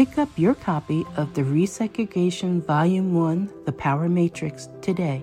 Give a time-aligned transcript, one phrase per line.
[0.00, 5.22] Pick up your copy of the Resegregation Volume 1 The Power Matrix today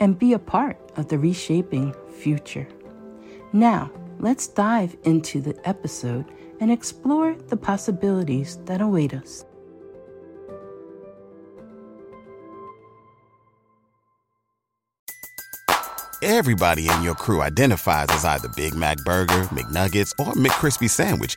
[0.00, 2.66] and be a part of the reshaping future.
[3.52, 6.24] Now, let's dive into the episode
[6.60, 9.44] and explore the possibilities that await us.
[16.22, 21.36] Everybody in your crew identifies as either Big Mac Burger, McNuggets, or McCrispy Sandwich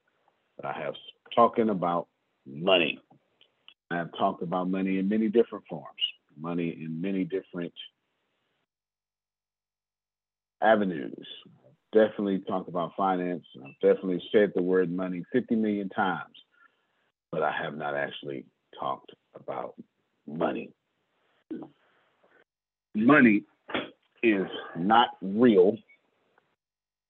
[0.65, 0.95] I have
[1.35, 2.07] talking about
[2.45, 2.99] money.
[3.89, 5.87] I have talked about money in many different forms,
[6.39, 7.73] money in many different
[10.61, 11.27] avenues.
[11.93, 13.43] Definitely talked about finance.
[13.57, 16.33] I've definitely said the word money 50 million times,
[17.31, 18.45] but I have not actually
[18.79, 19.75] talked about
[20.25, 20.71] money.
[22.95, 23.43] Money
[24.23, 24.47] is
[24.77, 25.77] not real.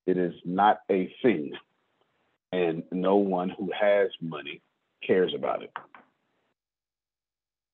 [0.08, 1.52] It is not a thing
[2.52, 4.62] and no one who has money
[5.06, 5.72] cares about it.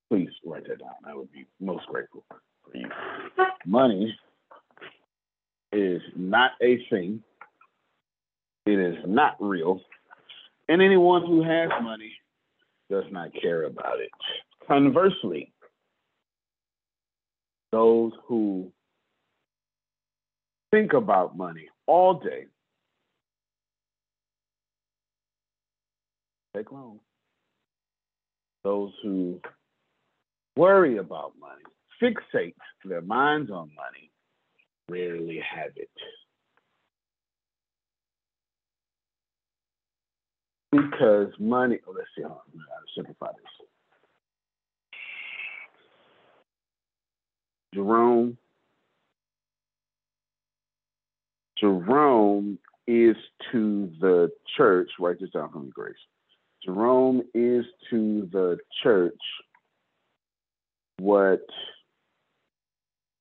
[0.09, 0.95] Please write that down.
[1.05, 2.87] I would be most grateful for you.
[3.65, 4.17] Money
[5.73, 7.21] is not a thing.
[8.65, 9.81] It is not real.
[10.69, 12.13] And anyone who has money
[12.89, 14.09] does not care about it.
[14.67, 15.51] Conversely,
[17.71, 18.71] those who
[20.71, 22.45] think about money all day
[26.57, 26.99] take loans.
[28.63, 29.39] Those who
[30.55, 31.63] worry about money,
[32.01, 34.11] fixate their minds on money,
[34.89, 35.89] rarely have it.
[40.71, 42.59] Because money, oh, let's see, how to
[42.95, 43.67] simplify this.
[47.73, 48.37] Jerome,
[51.59, 53.15] Jerome is
[53.51, 55.95] to the church, write this down for Grace.
[56.67, 59.17] Jerome is to the church
[60.99, 61.39] what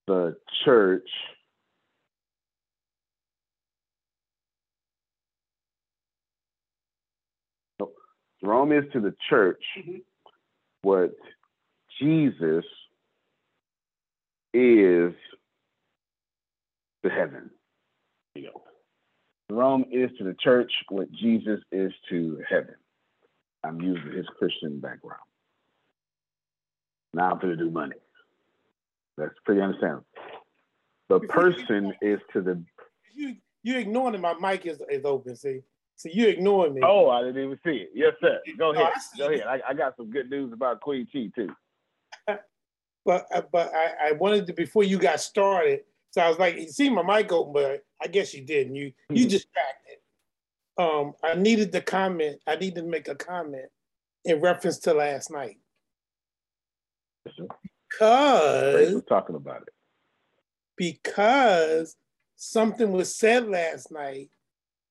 [0.08, 1.08] the church
[8.42, 10.04] Rome is to the church Mhm.
[10.82, 11.16] what
[11.98, 12.64] Jesus
[14.52, 15.14] is
[17.02, 17.50] to heaven.
[18.34, 18.64] There you go.
[19.48, 22.76] Rome is to the church what Jesus is to heaven.
[23.66, 25.20] I'm using his Christian background.
[27.12, 27.96] Now I'm going to do money.
[29.18, 30.06] That's pretty understandable.
[31.08, 32.62] The person is to the.
[33.14, 34.20] You you ignoring it.
[34.20, 35.36] My mic is, is open.
[35.36, 35.60] See,
[35.96, 36.82] see you ignoring me.
[36.84, 37.90] Oh, I didn't even see it.
[37.94, 38.38] Yes, sir.
[38.58, 38.92] Go No, ahead.
[39.18, 39.40] Go it.
[39.40, 39.46] ahead.
[39.46, 41.54] I, I got some good news about Queen Chi too.
[43.04, 45.80] but uh, but I, I wanted to before you got started.
[46.10, 48.74] So I was like, you see my mic open, but I guess you didn't.
[48.74, 49.30] You you Mhm.
[49.30, 49.98] distracted.
[50.78, 52.40] Um, I needed to comment.
[52.46, 53.66] I needed to make a comment
[54.24, 55.56] in reference to last night
[57.24, 59.72] because We're talking about it.
[60.76, 61.96] because
[62.36, 64.30] something was said last night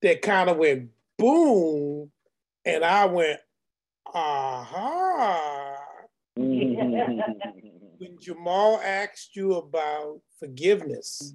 [0.01, 2.11] that kind of went boom,
[2.65, 3.39] and I went,
[4.13, 5.77] aha.
[6.35, 11.33] When Jamal asked you about forgiveness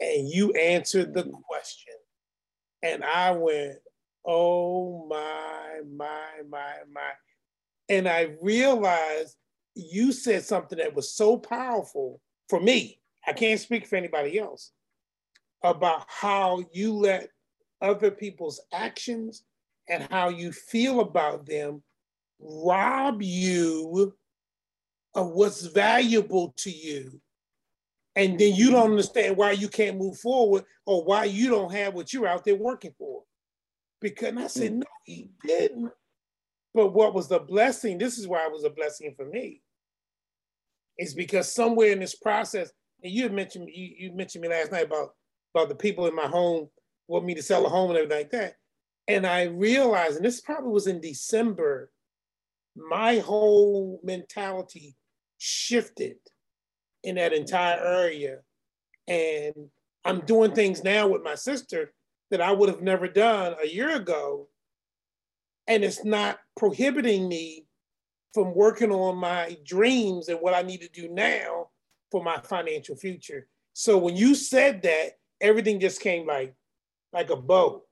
[0.00, 1.94] and you answered the question,
[2.82, 3.76] and I went,
[4.26, 7.10] oh my, my, my, my.
[7.88, 9.36] And I realized
[9.74, 13.00] you said something that was so powerful for me.
[13.26, 14.72] I can't speak for anybody else
[15.62, 17.28] about how you let
[17.80, 19.44] other people's actions
[19.88, 21.82] and how you feel about them
[22.40, 24.14] rob you
[25.14, 27.20] of what's valuable to you.
[28.14, 31.94] And then you don't understand why you can't move forward or why you don't have
[31.94, 33.22] what you're out there working for.
[34.00, 34.78] Because and I said, mm.
[34.78, 35.92] no, he didn't.
[36.74, 37.98] But what was the blessing?
[37.98, 39.62] This is why it was a blessing for me.
[40.98, 42.70] Is because somewhere in this process,
[43.02, 45.10] and you had mentioned you, you mentioned me last night about
[45.54, 46.68] about the people in my home
[47.08, 48.56] want me to sell a home and everything like that.
[49.08, 51.90] And I realized, and this probably was in December,
[52.76, 54.96] my whole mentality
[55.38, 56.16] shifted
[57.04, 58.38] in that entire area.
[59.08, 59.54] And
[60.04, 61.92] I'm doing things now with my sister
[62.30, 64.48] that I would have never done a year ago.
[65.66, 67.66] And it's not prohibiting me
[68.34, 71.68] from working on my dreams and what I need to do now
[72.10, 73.46] for my financial future.
[73.74, 76.54] So when you said that, everything just came like
[77.12, 77.82] like a bow.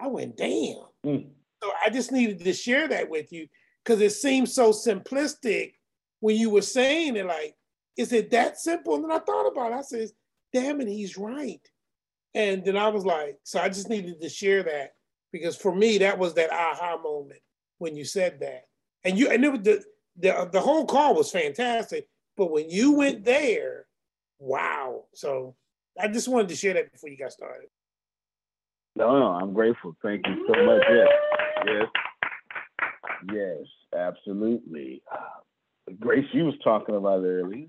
[0.00, 0.76] I went, damn.
[1.04, 1.26] Mm.
[1.62, 3.46] So I just needed to share that with you
[3.84, 5.74] because it seems so simplistic
[6.20, 7.26] when you were saying it.
[7.26, 7.54] Like,
[7.96, 8.94] is it that simple?
[8.94, 9.76] And then I thought about it.
[9.76, 10.08] I said,
[10.52, 11.60] damn it, he's right.
[12.34, 14.94] And then I was like, so I just needed to share that
[15.32, 17.40] because for me, that was that aha moment
[17.78, 18.64] when you said that.
[19.04, 19.84] And you, and it was the,
[20.16, 22.08] the, the whole call was fantastic.
[22.36, 23.86] But when you went there,
[24.38, 25.04] wow.
[25.14, 25.54] So
[26.00, 27.68] I just wanted to share that before you got started.
[28.94, 29.96] No, no, I'm grateful.
[30.02, 30.82] Thank you so much.
[30.90, 31.08] Yes,
[31.66, 31.86] yes,
[33.32, 33.58] yes,
[33.96, 35.02] absolutely.
[35.10, 37.66] Uh, Grace, you was talking about earlier.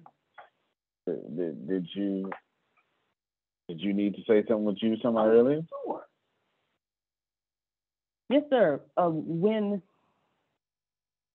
[1.05, 2.31] Did, did, you
[3.67, 5.61] did you need to say something with you talking about earlier?
[8.29, 8.81] Yes, sir.
[8.97, 9.81] Uh, when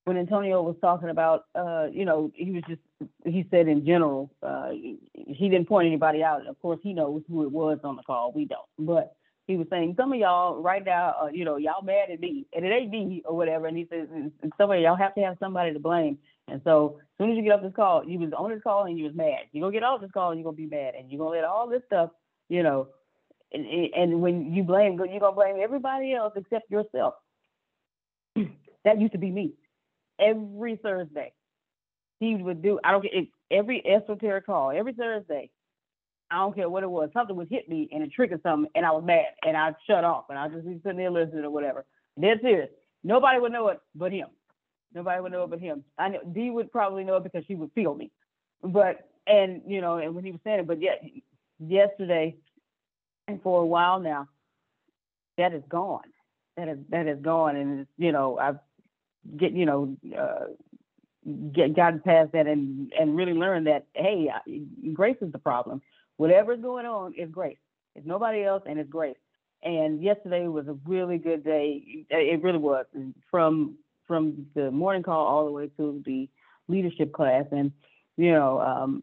[0.05, 2.81] when Antonio was talking about, uh, you know, he was just
[3.25, 6.47] he said in general, uh, he, he didn't point anybody out.
[6.47, 8.33] Of course, he knows who it was on the call.
[8.33, 9.15] We don't, but
[9.47, 12.47] he was saying some of y'all right now, uh, you know, y'all mad at me,
[12.55, 13.67] and it ain't me or whatever.
[13.67, 16.19] And he says and some of y'all have to have somebody to blame.
[16.51, 18.85] And so as soon as you get off this call, you was on this call
[18.85, 19.41] and you was mad.
[19.53, 21.45] You're gonna get off this call and you're gonna be mad, and you're gonna let
[21.45, 22.11] all this stuff,
[22.49, 22.89] you know,
[23.53, 27.15] and, and when you blame, you're gonna blame everybody else except yourself.
[28.85, 29.53] that used to be me.
[30.21, 31.33] Every Thursday,
[32.21, 32.79] he would do.
[32.85, 35.51] I don't care every esoteric call every Thursday.
[36.31, 37.09] I don't care what it was.
[37.15, 40.05] Something would hit me and it triggered something, and I was mad, and I'd shut
[40.05, 41.87] off, and I'd just be sitting there listening or whatever.
[42.21, 42.69] Dead serious.
[43.05, 44.29] Nobody would know it but him.
[44.95, 45.85] Nobody would know but him.
[45.99, 48.11] I know Dee would probably know it because she would feel me.
[48.63, 51.05] But and you know, and when he was saying it, but yet
[51.59, 52.37] yesterday
[53.27, 54.29] and for a while now,
[55.37, 56.01] that is gone.
[56.57, 58.59] That is that is gone, and you know I've
[59.37, 60.47] get you know uh,
[61.53, 64.29] get gotten past that and and really learned that hey,
[64.93, 65.83] grace is the problem.
[66.17, 67.59] Whatever's going on is grace.
[67.95, 69.17] It's nobody else, and it's grace.
[69.63, 71.83] And yesterday was a really good day.
[72.11, 72.87] It really was
[73.31, 73.77] from
[74.09, 76.29] from the morning call all the way to the
[76.67, 77.71] leadership class, and
[78.17, 78.61] you know.
[78.61, 79.03] Um,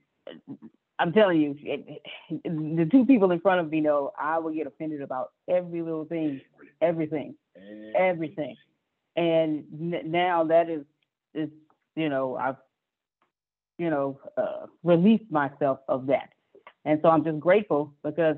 [0.97, 4.53] I'm telling you, it, it- the two people in front of me know I will
[4.53, 6.41] get offended about every little thing,
[6.81, 7.35] everything,
[7.97, 8.55] everything.
[9.15, 10.85] And n- now that is,
[11.33, 11.49] is
[11.95, 12.55] you know, I've,
[13.77, 16.29] you know, uh, released myself of that.
[16.85, 18.37] And so I'm just grateful because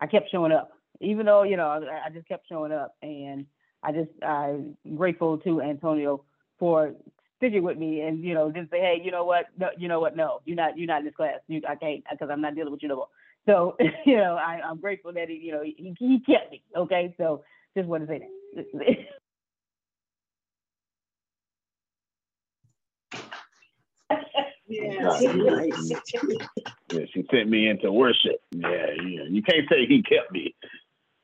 [0.00, 2.94] I kept showing up, even though, you know, I, I just kept showing up.
[3.02, 3.46] And
[3.82, 6.24] I just I'm grateful to Antonio
[6.58, 6.94] for
[7.36, 10.00] sticking with me and you know just say, hey, you know what, no, you know
[10.00, 11.38] what, no, you're not you're not in this class.
[11.48, 13.08] You I can't because I'm not dealing with you no more.
[13.46, 16.62] So you know I, I'm grateful that he you know he, he kept me.
[16.76, 17.44] Okay, so
[17.76, 18.96] just want to say that.
[24.70, 28.42] Yeah, yeah, she sent me into worship.
[28.50, 29.22] Yeah, yeah.
[29.28, 30.54] You can't say he kept me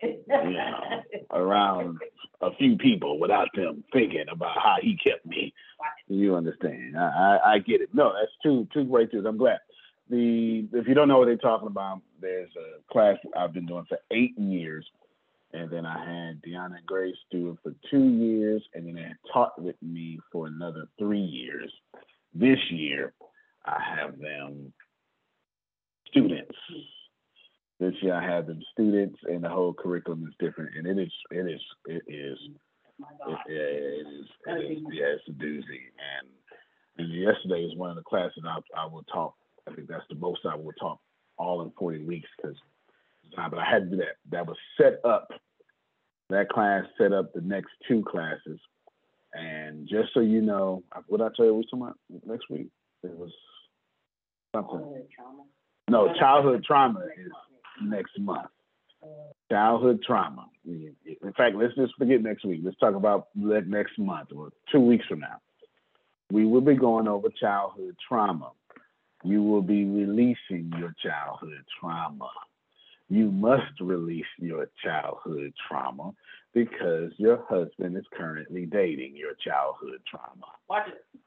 [0.04, 1.98] you know, around
[2.40, 5.52] a few people without them thinking about how he kept me.
[6.08, 6.96] You understand?
[6.98, 7.90] I, I, I get it.
[7.92, 9.24] No, that's two two great things.
[9.26, 9.58] I'm glad.
[10.10, 13.86] The if you don't know what they're talking about, there's a class I've been doing
[13.88, 14.86] for eight years,
[15.52, 19.60] and then I had Deanna Grace do it for two years, and then they taught
[19.60, 21.72] with me for another three years.
[22.34, 23.14] This year,
[23.64, 24.72] I have them
[26.08, 26.56] students.
[27.80, 31.12] This year I have them students, and the whole curriculum is different, and it is
[31.30, 35.82] it is it is it, yeah, it is it is yeah it's a doozy.
[35.98, 36.28] And
[36.98, 39.34] and yesterday is one of the classes I I will talk.
[39.68, 41.00] I think that's the most I will talk
[41.36, 42.56] all in 40 weeks because
[43.36, 44.16] but I had to do that.
[44.30, 45.28] That was set up.
[46.30, 48.60] That class set up the next two classes.
[49.32, 52.68] And just so you know, what I tell you we talking about next week?
[53.02, 53.32] It was
[54.54, 55.02] something.
[55.90, 57.32] No, childhood trauma is
[57.82, 58.48] next month.
[59.50, 60.46] Childhood trauma.
[60.66, 62.60] In fact, let's just forget next week.
[62.64, 65.40] Let's talk about next month or two weeks from now.
[66.30, 68.52] We will be going over childhood trauma.
[69.22, 72.30] You will be releasing your childhood trauma.
[73.10, 76.12] You must release your childhood trauma
[76.54, 80.46] because your husband is currently dating your childhood trauma.
[80.68, 81.20] Watch it.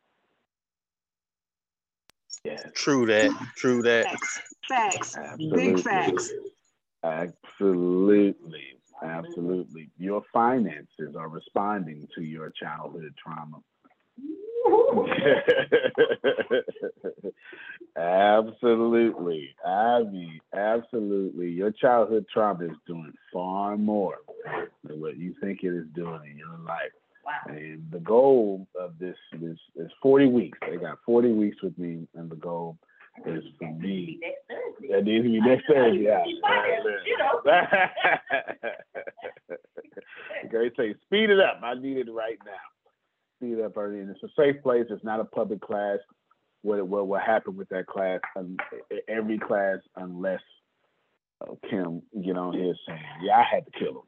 [2.43, 2.71] Yes.
[2.73, 3.31] True that.
[3.55, 4.05] True that.
[4.05, 4.41] Facts.
[4.67, 5.17] Facts.
[5.17, 5.73] Absolutely.
[5.73, 6.31] Big facts.
[7.03, 8.77] Absolutely.
[9.03, 9.89] Absolutely.
[9.97, 13.57] Your finances are responding to your childhood trauma.
[17.97, 19.55] absolutely.
[19.65, 21.49] I mean, absolutely.
[21.49, 24.17] Your childhood trauma is doing far more
[24.83, 26.91] than what you think it is doing in your life.
[27.25, 27.55] Wow.
[27.55, 30.57] And the goal of this is, is 40 weeks.
[30.67, 32.77] They got 40 weeks with me, and the goal
[33.25, 34.19] is for me.
[34.89, 36.03] That needs to be next Thursday.
[36.03, 36.23] Yeah.
[36.25, 37.41] You know.
[40.49, 41.59] Great say, speed it up.
[41.63, 42.51] I need it right now.
[43.37, 43.99] Speed it up, Ernie.
[43.99, 44.85] And it's a safe place.
[44.89, 45.99] It's not a public class.
[46.61, 48.19] What what will happen with that class?
[48.35, 48.57] Um,
[49.07, 50.41] every class, unless
[51.41, 54.05] uh, Kim get on here saying, "Yeah, I had to kill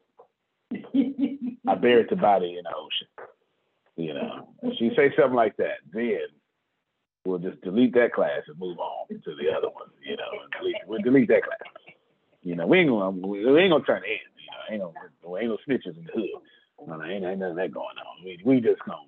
[0.71, 1.57] him.
[1.67, 3.07] I buried the body in the ocean."
[3.95, 6.27] You know, she say something like that, then
[7.25, 9.89] we'll just delete that class and move on to the other one.
[10.03, 11.95] You know, delete, we'll delete that class.
[12.43, 14.33] You know, we ain't gonna we ain't gonna turn heads.
[14.69, 16.87] You know, ain't no ain't no snitches in the hood.
[16.87, 18.23] No, no, ain't, ain't of that going on.
[18.23, 18.99] We we just gonna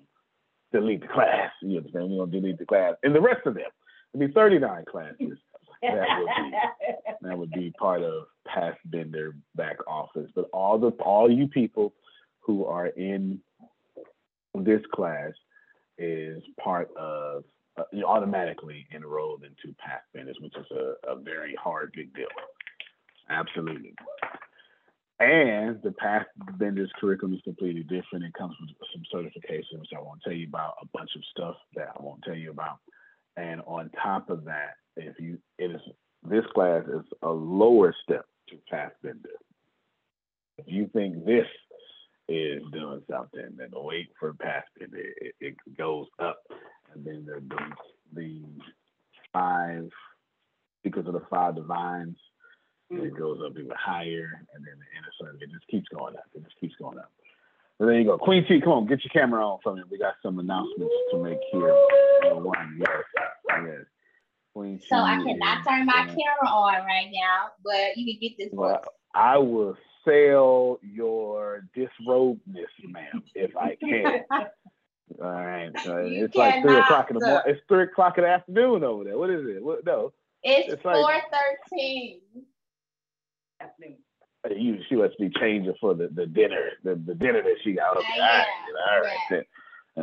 [0.72, 1.50] delete the class.
[1.62, 2.10] You understand?
[2.10, 3.64] We're gonna delete the class and the rest of them.
[4.14, 5.38] It'll be 39 classes.
[5.82, 6.56] That would be
[7.22, 10.30] that would be part of past bender back office.
[10.34, 11.94] But all the all you people
[12.40, 13.40] who are in
[14.54, 15.32] this class
[15.98, 17.44] is part of
[17.76, 22.26] uh, you automatically enrolled into path benders, which is a, a very hard big deal.
[23.30, 23.94] Absolutely.
[25.20, 26.26] And the past
[26.58, 28.24] benders curriculum is completely different.
[28.24, 31.54] It comes with some certifications, which I won't tell you about, a bunch of stuff
[31.76, 32.78] that I won't tell you about.
[33.36, 35.80] And on top of that, if you it is
[36.28, 39.30] this class is a lower step to past bender.
[40.58, 41.46] If you think this
[42.32, 44.98] is doing something, and then wait for past bender.
[44.98, 46.40] It, it goes up,
[46.94, 48.42] and then the the, the
[49.32, 49.88] five
[50.82, 52.16] because of the five divines
[52.92, 53.04] mm.
[53.04, 55.38] it goes up even higher, and then the inner circle.
[55.40, 56.24] It just keeps going up.
[56.34, 57.10] It just keeps going up.
[57.78, 58.18] So there you go.
[58.18, 59.82] Queen T, come on, get your camera on for me.
[59.90, 61.74] We got some announcements to make here.
[62.24, 62.88] One, yes,
[63.48, 63.84] yes.
[64.54, 68.48] Queen So I cannot turn my camera on right now, but you can get this
[68.52, 68.92] Well, book.
[69.14, 74.24] I will sell your disrobeness, ma'am, if I can.
[75.22, 75.70] All right.
[75.84, 77.42] So it's like three o'clock in the morning.
[77.46, 79.18] It's three o'clock in the afternoon over there.
[79.18, 79.62] What is it?
[79.62, 80.12] What, no.
[80.42, 81.20] It's, it's like- four
[81.70, 82.20] thirteen.
[84.44, 87.72] Uh, You, she must be changing for the, the dinner, the, the dinner that she
[87.74, 87.96] got.
[87.96, 89.16] Okay, I all right, am, all right.
[89.30, 89.44] then.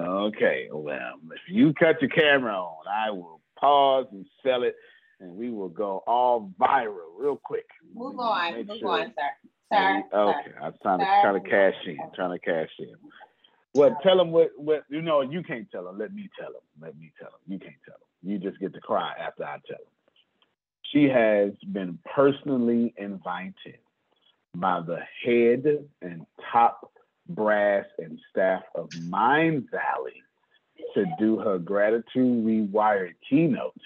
[0.01, 4.75] Okay, well, if you cut your camera on, I will pause and sell it,
[5.19, 7.65] and we will go all viral real quick.
[7.93, 9.49] Move on, move sure- on, sir.
[9.71, 10.59] Sir, oh, Okay, sir.
[10.61, 11.21] I'm trying to Sir.
[11.21, 12.95] trying to cash in, trying to cash in.
[13.73, 15.21] Well, tell them what what you know.
[15.21, 15.99] You can't tell them.
[15.99, 16.61] Let me tell them.
[16.81, 17.39] Let me tell them.
[17.47, 18.31] You can't tell them.
[18.31, 19.93] You just get to cry after I tell them.
[20.91, 23.77] She has been personally invited
[24.55, 26.91] by the head and top
[27.27, 30.23] brass and staff of Mindvalley
[30.95, 33.79] to do her Gratitude Rewired keynote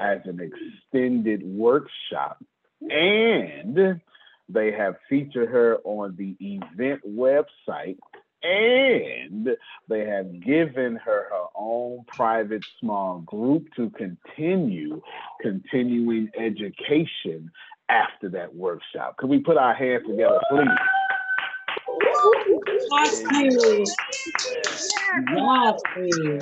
[0.00, 2.42] as an extended workshop.
[2.82, 4.00] And
[4.48, 7.98] they have featured her on the event website
[8.42, 9.48] and
[9.88, 15.00] they have given her her own private small group to continue
[15.42, 17.50] continuing education
[17.88, 19.16] after that workshop.
[19.16, 20.68] Could we put our hands together, please?
[22.90, 23.96] Yes, please.
[25.34, 26.38] Yes, please.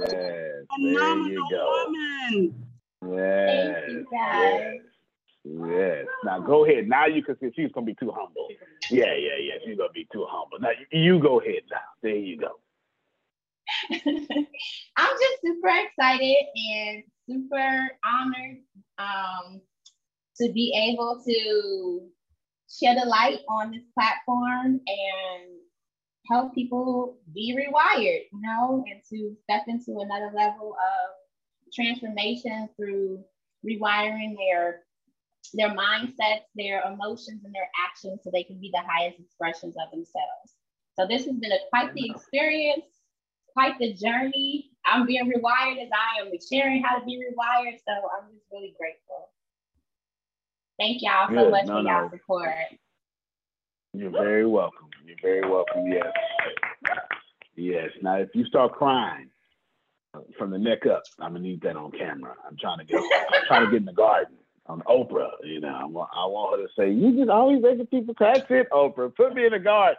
[0.00, 1.84] Yes, there you go.
[1.86, 2.66] woman.
[3.02, 4.60] Yes, Thank you, guys.
[4.74, 4.82] yes,
[5.46, 6.06] yes.
[6.24, 6.88] Now go ahead.
[6.88, 8.48] Now you can see she's gonna be too humble.
[8.90, 9.54] Yeah, yeah, yeah.
[9.64, 10.58] She's gonna be too humble.
[10.60, 11.78] Now you, go ahead now.
[12.02, 12.58] There you go.
[13.90, 18.58] I'm just super excited and super honored
[18.98, 19.60] um,
[20.40, 22.08] to be able to
[22.68, 25.56] shed a light on this platform and
[26.30, 33.22] help people be rewired, you know, and to step into another level of transformation through
[33.64, 34.85] rewiring their
[35.54, 39.90] their mindsets, their emotions, and their actions so they can be the highest expressions of
[39.90, 40.54] themselves.
[40.98, 42.84] So this has been a quite the experience,
[43.52, 44.70] quite the journey.
[44.86, 47.76] I'm being rewired as I am sharing how to be rewired.
[47.86, 49.30] So I'm just really grateful.
[50.78, 51.50] Thank y'all so Good.
[51.50, 51.90] much No, for no.
[51.90, 52.48] y'all support.
[53.92, 54.88] You're very welcome.
[55.04, 55.86] You're very welcome.
[55.86, 56.12] Yes.
[57.56, 57.90] Yes.
[58.02, 59.30] Now, if you start crying
[60.38, 62.34] from the neck up, I'm gonna need that on camera.
[62.46, 63.00] I'm trying to get.
[63.00, 64.36] I'm trying to get in the garden
[64.68, 65.30] on Oprah.
[65.44, 68.38] You know, I want, I want her to say, "You just always making people cry."
[68.38, 69.14] That's Oprah.
[69.14, 69.96] Put me in the garden.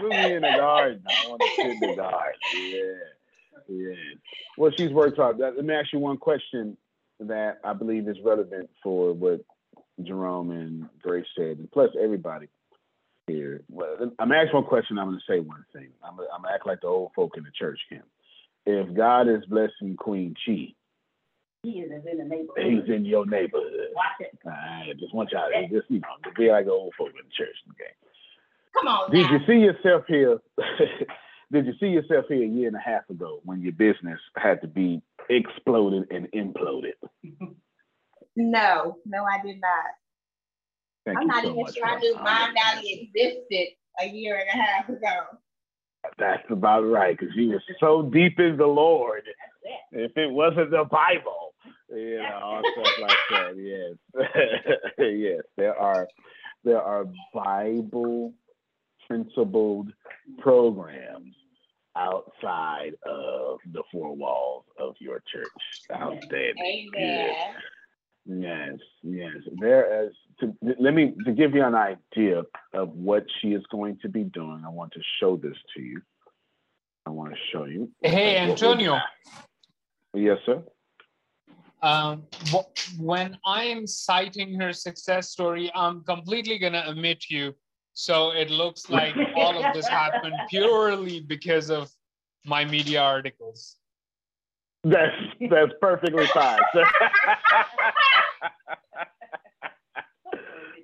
[0.00, 1.02] Put me in the garden.
[1.06, 2.40] I want to sit in the garden.
[2.52, 3.68] Yeah.
[3.68, 3.94] Yeah.
[4.56, 5.38] Well, she's worked hard.
[5.38, 6.76] Let me ask you one question
[7.20, 9.40] that I believe is relevant for what
[10.02, 12.48] Jerome and Grace said, and plus everybody
[13.26, 13.62] here.
[13.70, 14.98] Well, I'm gonna ask one question.
[14.98, 15.88] I'm gonna say one thing.
[16.02, 18.02] I'm gonna, I'm gonna act like the old folk in the church can.
[18.66, 20.74] If God is blessing Queen Chi,
[21.64, 22.64] He is in the neighborhood.
[22.64, 23.88] He's in your neighborhood.
[23.94, 24.38] Watch it.
[24.46, 27.32] I just want y'all to just you know to be like old folk in the
[27.36, 27.56] church.
[27.70, 27.90] Okay.
[28.76, 29.32] Come on Did now.
[29.32, 30.38] you see yourself here?
[31.52, 34.60] did you see yourself here a year and a half ago when your business had
[34.60, 35.00] to be
[35.30, 36.94] exploded and imploded?
[38.36, 39.70] No, no, I did not.
[41.04, 42.14] Thank I'm not so even sure I knew.
[42.16, 45.38] Mindvalley existed a year and a half ago.
[46.18, 49.22] That's about right, because you were so deep in the Lord.
[49.92, 51.53] If it wasn't the Bible,
[51.90, 53.56] you know, all stuff like that.
[53.56, 56.08] Yes, yes, there are
[56.64, 58.32] there are Bible
[59.06, 59.92] principled
[60.38, 61.34] programs
[61.96, 65.46] outside of the four walls of your church.
[65.92, 66.90] Outstanding.
[66.96, 67.34] Amen.
[68.26, 69.36] Yes, yes.
[69.60, 73.98] There is to let me to give you an idea of what she is going
[74.02, 74.62] to be doing.
[74.64, 76.00] I want to show this to you.
[77.06, 77.90] I want to show you.
[78.02, 78.98] Hey, Antonio.
[80.14, 80.62] Yes, sir.
[81.84, 82.64] Um, wh-
[82.98, 87.54] when I'm citing her success story, I'm completely gonna omit you.
[87.92, 91.90] So it looks like all of this happened purely because of
[92.46, 93.76] my media articles.
[94.82, 95.14] That's
[95.50, 96.58] that's perfectly fine.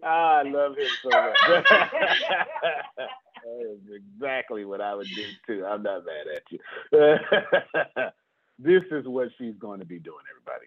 [0.03, 1.37] I love him so much.
[1.49, 3.09] that
[3.61, 5.65] is exactly what I would do too.
[5.67, 6.59] I'm not mad at you.
[8.59, 10.67] this is what she's going to be doing, everybody.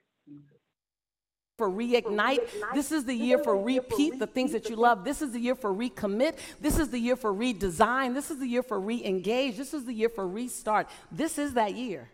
[1.57, 2.39] For reignite.
[2.73, 5.03] This is the year for repeat the things that you love.
[5.03, 6.37] This is the year for recommit.
[6.59, 8.15] This is the year for redesign.
[8.15, 9.57] This is the year for re-engage.
[9.57, 10.87] This is the year for restart.
[11.11, 12.09] This is that year.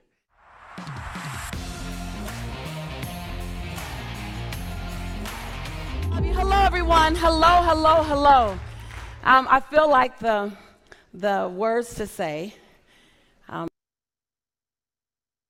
[6.12, 7.16] Hello, everyone.
[7.16, 8.60] Hello, hello, hello.
[9.24, 10.52] Um, I feel like the
[11.14, 12.54] the words to say.
[13.50, 13.68] All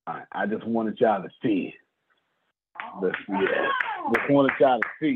[0.07, 1.73] right, I just wanted y'all to see.
[3.01, 5.15] The, yeah, uh, just wanted y'all to see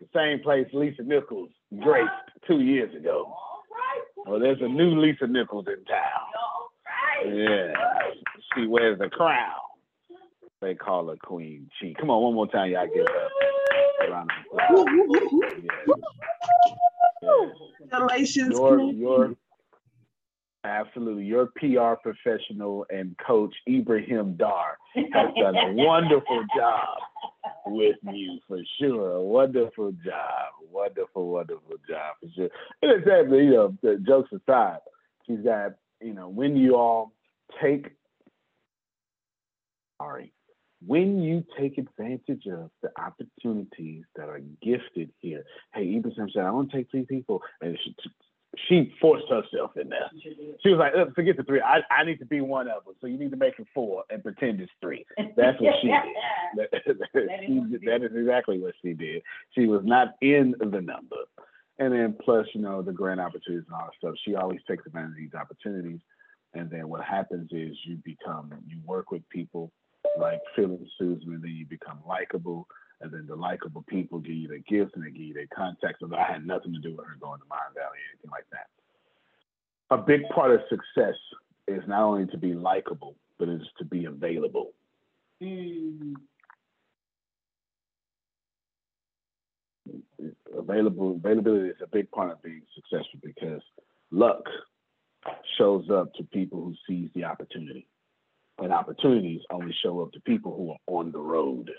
[0.00, 2.10] the same place Lisa Nichols graced
[2.46, 3.32] two years ago.
[4.26, 7.34] Well, there's a new Lisa Nichols in town.
[7.34, 7.74] Yeah,
[8.54, 9.60] she wears the crown.
[10.60, 11.94] They call her Queen Chi.
[11.98, 14.86] Come on, one more time, y'all give her a round of applause.
[15.62, 15.94] Yeah.
[17.22, 17.30] Yeah.
[17.78, 18.98] Congratulations, your Queen.
[18.98, 19.34] your
[20.64, 25.04] absolutely your PR professional and coach Ibrahim Dar has
[25.40, 26.98] done a wonderful job
[27.66, 29.12] with you for sure.
[29.12, 32.48] A wonderful job, wonderful, wonderful job for sure.
[32.82, 34.80] And exactly, you know, the jokes aside,
[35.26, 37.12] she's got you know when you all
[37.60, 37.90] take
[40.00, 40.32] sorry
[40.86, 45.44] when you take advantage of the opportunities that are gifted here.
[45.74, 47.42] Hey, Ibrahim said, I want to take three people.
[47.60, 47.78] And
[48.68, 50.10] she, forced herself in there.
[50.62, 51.60] She was like, "Look, forget the three.
[51.60, 52.94] I, I need to be one of them.
[53.00, 55.06] So you need to make it four and pretend it's three.
[55.36, 55.94] That's what she did.
[56.56, 56.68] That,
[57.46, 59.22] she that is exactly what she did.
[59.54, 61.22] She was not in the number.
[61.78, 64.14] And then plus, you know, the grant opportunities and all that stuff.
[64.24, 66.00] She always takes advantage of these opportunities.
[66.54, 69.70] And then what happens is you become, you work with people
[70.18, 72.66] like Phil and Susan, and then you become likable.
[73.00, 76.00] And then the likable people give you their gifts and they give you their contacts.
[76.00, 78.66] So I had nothing to do with her going to Mindvalley or anything like that.
[79.90, 81.16] A big part of success
[81.66, 84.72] is not only to be likable, but it's to be available.
[85.42, 86.14] Mm.
[90.56, 93.62] Available availability is a big part of being successful because
[94.10, 94.44] luck
[95.58, 97.86] shows up to people who seize the opportunity.
[98.58, 101.70] And opportunities only show up to people who are on the road.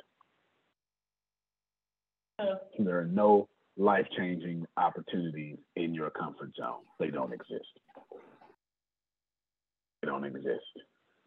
[2.80, 6.82] There are no life changing opportunities in your comfort zone.
[7.00, 7.66] They don't exist.
[10.02, 10.66] They don't exist.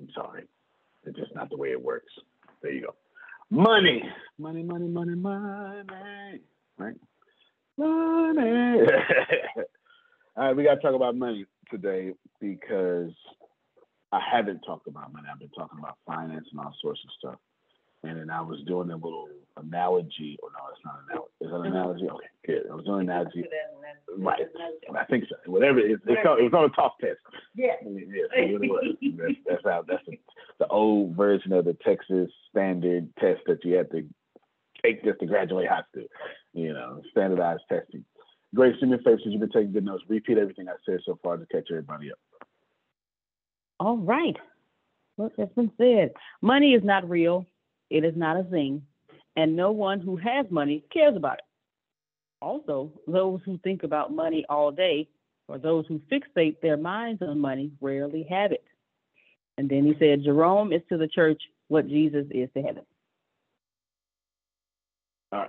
[0.00, 0.44] I'm sorry.
[1.05, 2.12] It's just not the way it works.
[2.62, 2.94] There you go.
[3.50, 4.03] Money.
[4.38, 6.40] Money, money, money, money.
[6.79, 6.96] Right?
[7.77, 8.81] Money.
[10.37, 13.12] All right, we got to talk about money today because
[14.11, 15.27] I haven't talked about money.
[15.33, 17.38] I've been talking about finance and all sorts of stuff.
[18.03, 21.32] And then I was doing a little analogy, or no, it's not an analogy.
[21.40, 22.08] Is that an analogy?
[22.08, 22.70] Okay, good.
[22.70, 23.44] I was doing an analogy.
[24.16, 24.40] Right.
[24.96, 25.36] I think so.
[25.50, 27.18] Whatever it is, it's it was on a talk test.
[27.54, 27.74] Yeah.
[27.84, 28.96] Yes, that's what it was.
[29.18, 29.84] That's, that's how.
[29.86, 30.18] That's the,
[30.58, 34.04] the old version of the Texas standard test that you had to
[34.82, 36.06] take just to graduate high school.
[36.52, 38.04] You know, standardized testing.
[38.54, 40.04] Grace, do me a favor since you've been taking good notes.
[40.08, 42.18] Repeat everything I said so far to catch everybody up.
[43.80, 44.36] All right.
[45.18, 46.12] Look, that's been said.
[46.40, 47.46] Money is not real.
[47.90, 48.82] It is not a thing.
[49.36, 51.44] And no one who has money cares about it.
[52.40, 55.08] Also, those who think about money all day
[55.48, 58.64] or those who fixate their minds on money rarely have it.
[59.56, 62.84] And then he said, Jerome is to the church what Jesus is to heaven.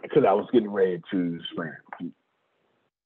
[0.01, 1.83] Because I was getting ready to swear.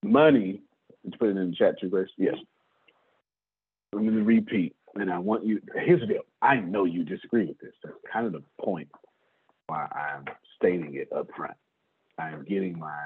[0.03, 0.61] Money,
[1.03, 2.09] you put it in the chat too, Grace?
[2.17, 2.35] Yes.
[3.91, 6.21] I'm going to repeat, and I want you, here's the deal.
[6.41, 7.73] I know you disagree with this.
[7.83, 8.87] That's kind of the point
[9.69, 10.25] why I'm
[10.57, 11.55] stating it up front.
[12.17, 12.97] I am getting my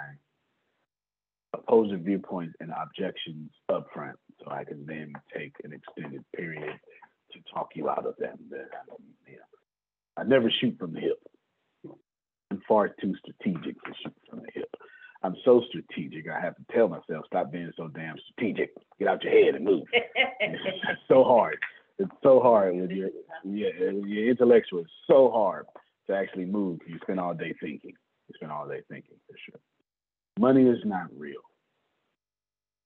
[1.53, 6.79] opposing viewpoints and objections up front so I can then take an extended period
[7.33, 8.37] to talk you out of them.
[8.49, 8.69] But,
[9.27, 9.41] you know,
[10.17, 11.19] I never shoot from the hip.
[12.49, 14.69] I'm far too strategic to shoot from the hip.
[15.21, 18.71] I'm so strategic, I have to tell myself, stop being so damn strategic.
[18.99, 19.83] Get out your head and move.
[19.93, 21.57] it's so hard.
[21.97, 23.09] It's so hard when you're,
[23.45, 24.81] yeah, you're intellectual.
[24.81, 25.65] It's so hard
[26.07, 26.79] to actually move.
[26.87, 27.93] You spend all day thinking.
[28.27, 29.59] You spend all day thinking for sure.
[30.39, 31.41] Money is not real.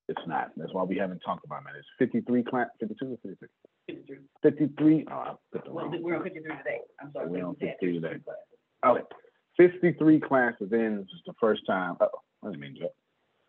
[0.10, 0.52] It's not.
[0.56, 1.80] That's why we haven't talked about money.
[1.80, 3.48] It's 53 class, 52 or 53?
[3.88, 4.18] 53.
[4.42, 5.06] 53.
[5.12, 6.80] Oh, I put the Well, we're on 53 today.
[7.02, 7.28] I'm sorry.
[7.28, 8.16] We're on 53 today.
[8.86, 9.02] Okay.
[9.58, 10.98] 53 classes in.
[10.98, 11.98] This is the first time.
[12.00, 12.08] Oh,
[12.44, 12.94] I didn't mean that.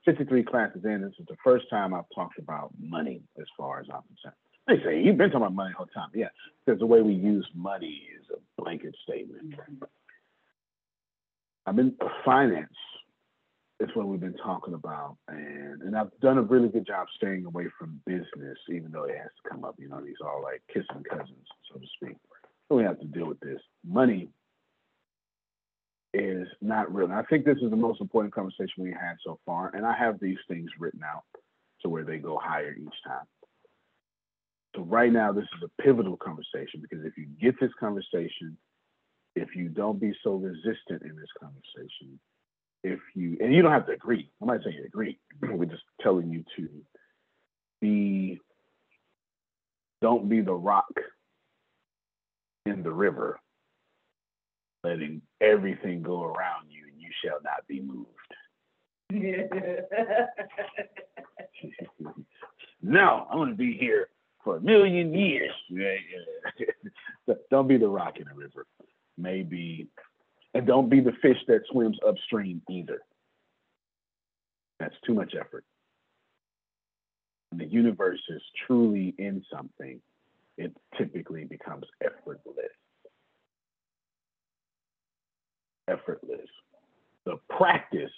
[0.05, 1.03] 53 classes in.
[1.03, 4.35] This is the first time I've talked about money as far as I'm concerned.
[4.69, 6.11] They say you've been talking about money all the time.
[6.15, 6.29] Yeah,
[6.65, 9.55] because the way we use money is a blanket statement.
[11.67, 12.69] I've been uh, finance.
[13.81, 17.45] Is what we've been talking about, and and I've done a really good job staying
[17.47, 19.77] away from business, even though it has to come up.
[19.79, 22.17] You know, these are like kissing cousins, so to speak.
[22.69, 23.61] So we have to deal with this.
[23.87, 24.31] Money
[26.13, 27.07] is not real.
[27.07, 29.97] And I think this is the most important conversation we had so far, and I
[29.97, 31.23] have these things written out
[31.83, 33.27] to where they go higher each time.
[34.79, 38.57] So right now, this is a pivotal conversation because if you get this conversation,
[39.35, 42.21] if you don't be so resistant in this conversation,
[42.85, 44.31] if you and you don't have to agree.
[44.41, 45.19] I'm not saying you agree.
[45.43, 46.69] We're just telling you to
[47.81, 48.39] be.
[50.01, 50.95] Don't be the rock
[52.67, 53.41] in the river,
[54.85, 58.11] letting everything go around you, and you shall not be moved.
[62.81, 64.07] no, I'm going to be here
[64.49, 65.53] for a million years.
[65.71, 65.97] Yeah,
[66.59, 67.35] yeah.
[67.51, 68.67] don't be the rock in the river.
[69.19, 69.89] Maybe,
[70.55, 73.01] and don't be the fish that swims upstream either.
[74.81, 75.65] That's too much effort.
[77.51, 80.01] When the universe is truly in something,
[80.57, 82.73] it typically becomes effortless.
[85.87, 86.49] Effortless.
[87.27, 88.11] The practice,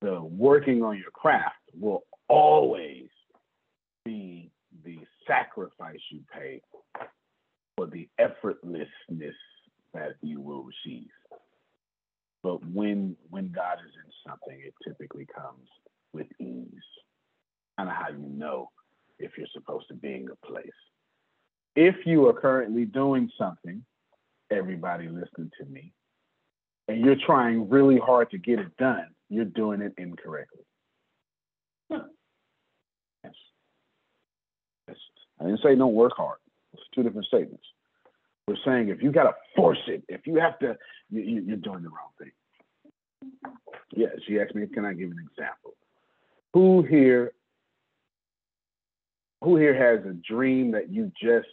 [0.00, 3.07] the working on your craft will always
[4.08, 4.50] be
[4.84, 6.62] the sacrifice you pay
[7.76, 9.34] for the effortlessness
[9.92, 11.08] that you will receive.
[12.42, 15.68] But when when God is in something, it typically comes
[16.14, 16.88] with ease.
[17.76, 18.70] kind of how you know
[19.18, 20.80] if you're supposed to be in a place.
[21.76, 23.84] If you are currently doing something,
[24.50, 25.92] everybody listening to me,
[26.88, 30.64] and you're trying really hard to get it done, you're doing it incorrectly.
[31.90, 33.34] Yes.
[34.88, 34.96] Yes.
[35.40, 36.38] I didn't say don't work hard.
[36.72, 37.64] It's two different statements.
[38.46, 40.76] We're saying if you got to force it, if you have to,
[41.10, 42.30] you, you're doing the wrong thing.
[43.94, 45.74] Yeah, she asked me, can I give an example?
[46.54, 47.32] Who here,
[49.42, 51.46] who here has a dream that you just,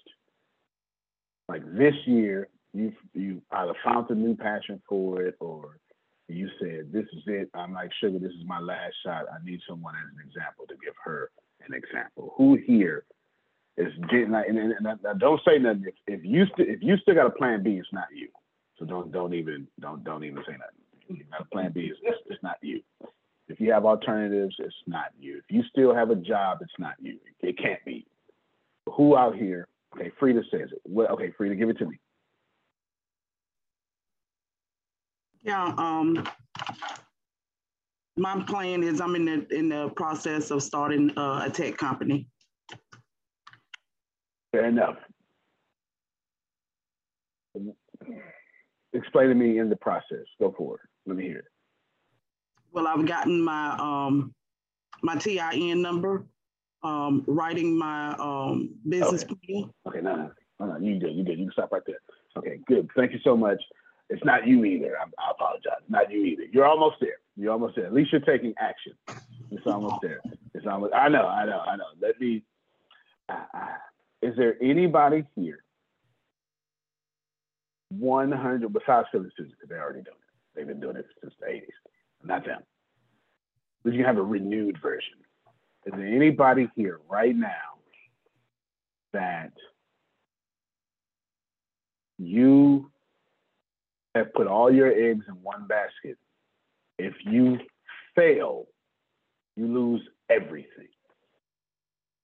[1.47, 5.77] like this year, you you either found a new passion for it or
[6.27, 7.49] you said, this is it.
[7.53, 9.25] I'm like, sugar, this is my last shot.
[9.31, 11.29] I need someone as an example to give her
[11.67, 12.33] an example.
[12.37, 13.05] Who here
[13.77, 15.85] is getting like, and, and, and don't say nothing.
[15.87, 18.29] If, if you if you still got a plan B, it's not you.
[18.79, 21.21] So don't don't even don't don't even say nothing.
[21.21, 22.81] If a plan B, it's, it's not you.
[23.47, 25.37] If you have alternatives, it's not you.
[25.37, 27.19] If you still have a job, it's not you.
[27.41, 28.07] It can't be.
[28.95, 29.67] Who out here?
[29.95, 30.81] Okay, Frida says it.
[30.85, 31.99] Well, okay, Frida, give it to me.
[35.43, 36.27] Yeah, um,
[38.17, 42.27] my plan is I'm in the in the process of starting uh, a tech company.
[44.55, 44.95] Fair enough.
[48.93, 50.23] Explain to me in the process.
[50.39, 50.81] Go for it.
[51.05, 51.45] Let me hear it.
[52.71, 54.33] Well, I've gotten my um,
[55.03, 56.25] my TIN number,
[56.83, 59.35] um, writing my um, business Okay.
[59.45, 59.69] plan.
[59.87, 61.37] Okay, no, no, no, no, you good, you good.
[61.37, 61.99] You can stop right there.
[62.37, 62.87] Okay, good.
[62.95, 63.61] Thank you so much.
[64.09, 64.93] It's not you either.
[64.97, 65.83] I, I apologize.
[65.89, 66.43] Not you either.
[66.53, 67.17] You're almost there.
[67.35, 67.87] You're almost there.
[67.87, 68.93] At least you're taking action.
[69.51, 70.21] It's almost there.
[70.53, 70.93] It's almost.
[70.93, 71.27] I know.
[71.27, 71.59] I know.
[71.59, 71.87] I know.
[72.01, 72.43] Let me.
[73.27, 73.67] Uh, uh,
[74.21, 75.63] is there anybody here?
[77.89, 80.55] One hundred besides Philly Susan, because they're already doing it.
[80.55, 81.69] They've been doing it since the eighties.
[82.23, 82.61] Not them.
[83.83, 85.13] But you have a renewed version.
[85.85, 87.49] Is there anybody here right now
[89.13, 89.51] that
[92.17, 92.91] you
[94.15, 96.17] have put all your eggs in one basket.
[96.97, 97.59] If you
[98.15, 98.65] fail,
[99.55, 100.87] you lose everything.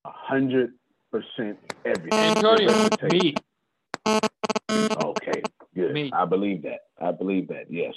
[0.06, 0.72] A hundred
[1.12, 2.14] percent everything.
[2.14, 3.36] Antonio, me.
[4.08, 5.44] Okay,
[5.76, 5.94] good.
[5.94, 6.12] Me.
[6.14, 6.80] I believe that.
[7.00, 7.66] I believe that.
[7.70, 7.94] Yes.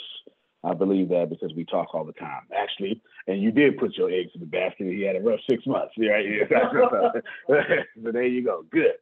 [0.64, 3.02] I believe that because we talk all the time, actually.
[3.26, 4.86] And you did put your eggs in the basket.
[4.86, 5.92] He had a rough six months.
[5.98, 6.24] Right?
[7.46, 8.64] so there you go.
[8.70, 8.94] Good.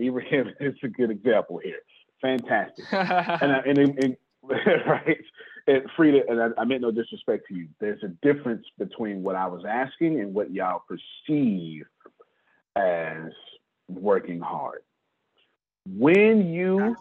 [0.00, 1.80] Ibrahim is a good example here.
[2.22, 2.84] Fantastic.
[2.92, 4.16] and, I, and, and, and
[4.86, 5.18] right,
[5.66, 7.68] and Frida, and I, I meant no disrespect to you.
[7.80, 11.84] There's a difference between what I was asking and what y'all perceive
[12.76, 13.30] as
[13.94, 14.80] working hard.
[15.86, 16.96] When you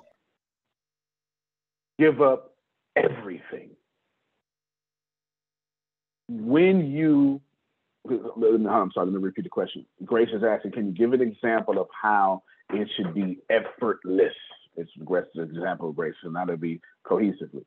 [1.99, 2.54] give up
[2.95, 3.71] everything,
[6.28, 7.41] when you,
[8.10, 9.86] I'm sorry, let me repeat the question.
[10.06, 14.34] Grace is asking, can you give an example of how it should be effortless?
[14.75, 17.65] It's Grace's example Grace, and to be cohesively.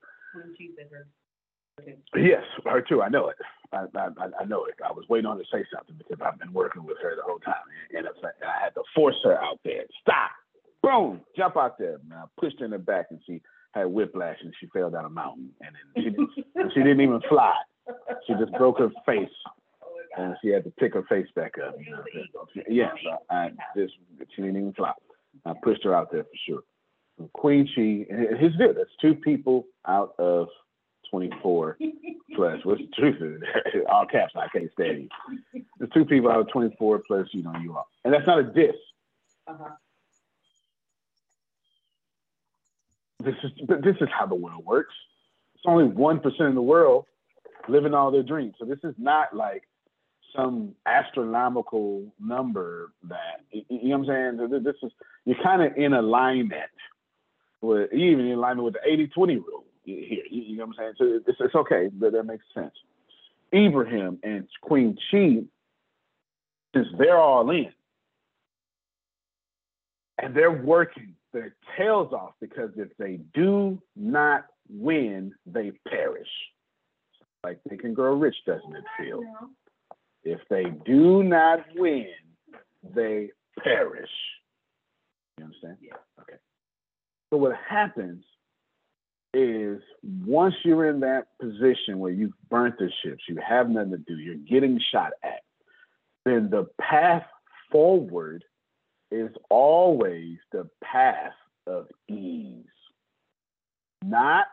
[2.15, 3.03] Yes, her too.
[3.03, 3.37] I know it.
[3.73, 4.09] I, I,
[4.41, 4.75] I know it.
[4.87, 7.23] I was waiting on her to say something because I've been working with her the
[7.23, 7.55] whole time,
[7.97, 9.85] and I had to force her out there.
[10.03, 10.31] Stop!
[10.83, 11.21] Boom!
[11.37, 11.95] Jump out there.
[11.95, 13.41] And I pushed her in the back, and she
[13.73, 17.21] had whiplash, and she fell down a mountain, and then she, didn't- she didn't even
[17.29, 17.55] fly.
[18.27, 19.29] She just broke her face,
[20.19, 21.75] and she had to pick her face back up.
[21.81, 22.05] You know?
[22.69, 22.95] Yes,
[23.31, 23.95] I, I just
[24.37, 24.93] she didn't even fly.
[25.47, 26.63] I pushed her out there for sure.
[27.33, 28.77] Queen Chi, and here's good.
[28.77, 30.49] That's two people out of
[31.13, 31.77] 24
[32.35, 32.59] plus.
[32.65, 33.43] What's the truth?
[33.93, 34.33] All caps.
[34.35, 35.11] I can't stand
[35.53, 35.65] you.
[35.79, 37.29] There's two people out of 24 plus.
[37.33, 38.75] You know you are, and that's not a diss.
[39.47, 39.75] Uh-huh.
[43.23, 44.95] This is but this is how the world works.
[45.55, 47.05] It's only one percent of the world
[47.69, 48.55] living all their dreams.
[48.59, 49.63] So this is not like
[50.35, 54.63] some astronomical number that you you know what I'm saying.
[54.65, 54.91] This is
[55.27, 56.71] you're kind of in alignment
[57.61, 60.25] with even in alignment with the 80-20 rule here.
[60.31, 61.21] You, you know what I'm saying?
[61.21, 62.73] So it's, it's okay, but that makes sense.
[63.55, 65.43] Ibrahim and Queen Chi,
[66.75, 67.73] since they're all in,
[70.19, 76.29] and they're working their tails off because if they do not win, they perish.
[77.45, 79.23] Like they can grow rich, doesn't it feel?
[80.25, 82.07] If they do not win,
[82.95, 83.31] they
[83.63, 84.11] perish.
[85.39, 85.79] You understand?
[85.81, 85.95] Yeah.
[86.21, 86.37] Okay.
[87.31, 88.25] So what happens
[89.35, 89.81] is
[90.25, 94.17] once you're in that position where you've burnt the ships, you have nothing to do,
[94.17, 95.41] you're getting shot at,
[96.25, 97.25] then the path
[97.71, 98.45] forward
[99.11, 101.33] is always the path
[101.67, 102.65] of ease.
[104.05, 104.47] Not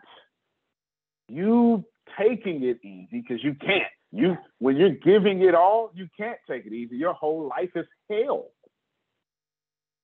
[1.27, 1.83] you
[2.17, 3.83] taking it easy because you can't.
[4.11, 6.95] You when you're giving it all, you can't take it easy.
[6.97, 8.47] Your whole life is hell.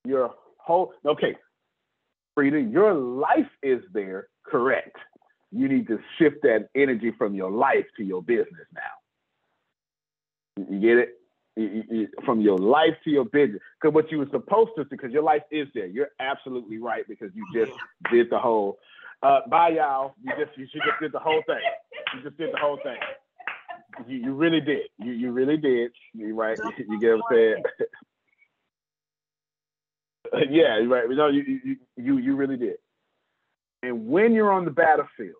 [0.05, 1.35] Your whole okay,
[2.36, 4.98] Frida, your life is there, correct.
[5.52, 10.65] You need to shift that energy from your life to your business now.
[10.69, 11.10] You get it?
[11.56, 13.62] You- you- you- From your life to your business.
[13.80, 15.86] Because what you were supposed to, because your life is there.
[15.86, 17.71] You're absolutely right because you just
[18.12, 18.78] did the whole.
[19.24, 20.15] Uh, bye, y'all.
[20.21, 21.62] You just you just did the whole thing.
[22.13, 22.98] You just did the whole thing.
[24.08, 24.89] You, you really did.
[25.00, 25.91] You you really did.
[26.13, 26.60] You right.
[26.78, 27.63] You get what I'm saying?
[30.49, 31.09] yeah, right.
[31.09, 32.77] No, you, you you you really did.
[33.83, 35.35] And when you're on the battlefield,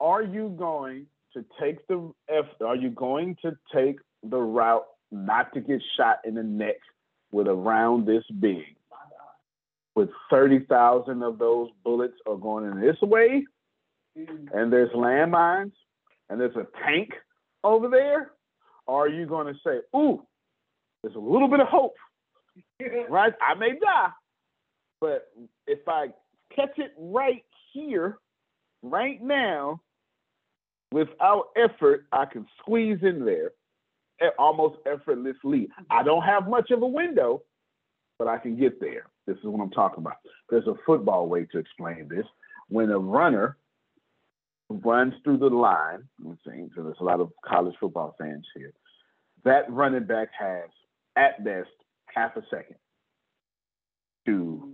[0.00, 2.46] are you going to take the F?
[2.64, 6.76] Are you going to take the route not to get shot in the neck
[7.30, 8.64] with a round this big?
[9.94, 13.44] With thirty thousand of those bullets are going in this way,
[14.14, 15.72] and there's landmines,
[16.28, 17.10] and there's a tank
[17.64, 18.30] over there.
[18.86, 20.22] Or are you going to say, "Ooh,
[21.02, 21.94] there's a little bit of hope"?
[23.08, 23.32] right?
[23.40, 24.10] I may die,
[25.00, 25.28] but
[25.66, 26.08] if I
[26.54, 28.18] catch it right here,
[28.82, 29.80] right now,
[30.92, 33.52] without effort, I can squeeze in there
[34.38, 35.68] almost effortlessly.
[35.90, 37.42] I don't have much of a window,
[38.18, 39.06] but I can get there.
[39.26, 40.16] This is what I'm talking about.
[40.50, 42.26] There's a football way to explain this.
[42.68, 43.56] When a runner
[44.70, 48.72] runs through the line, I'm saying, so there's a lot of college football fans here,
[49.44, 50.68] that running back has,
[51.16, 51.68] at best,
[52.14, 52.76] half a second
[54.26, 54.72] to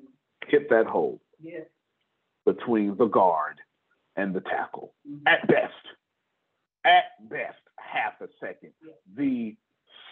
[0.49, 1.67] hit that hole Yes.
[2.47, 3.61] between the guard
[4.17, 4.95] and the tackle.
[5.09, 5.27] Mm-hmm.
[5.27, 5.73] At best.
[6.85, 8.73] At best, half a second.
[9.17, 9.57] The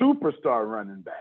[0.00, 1.16] superstar running backs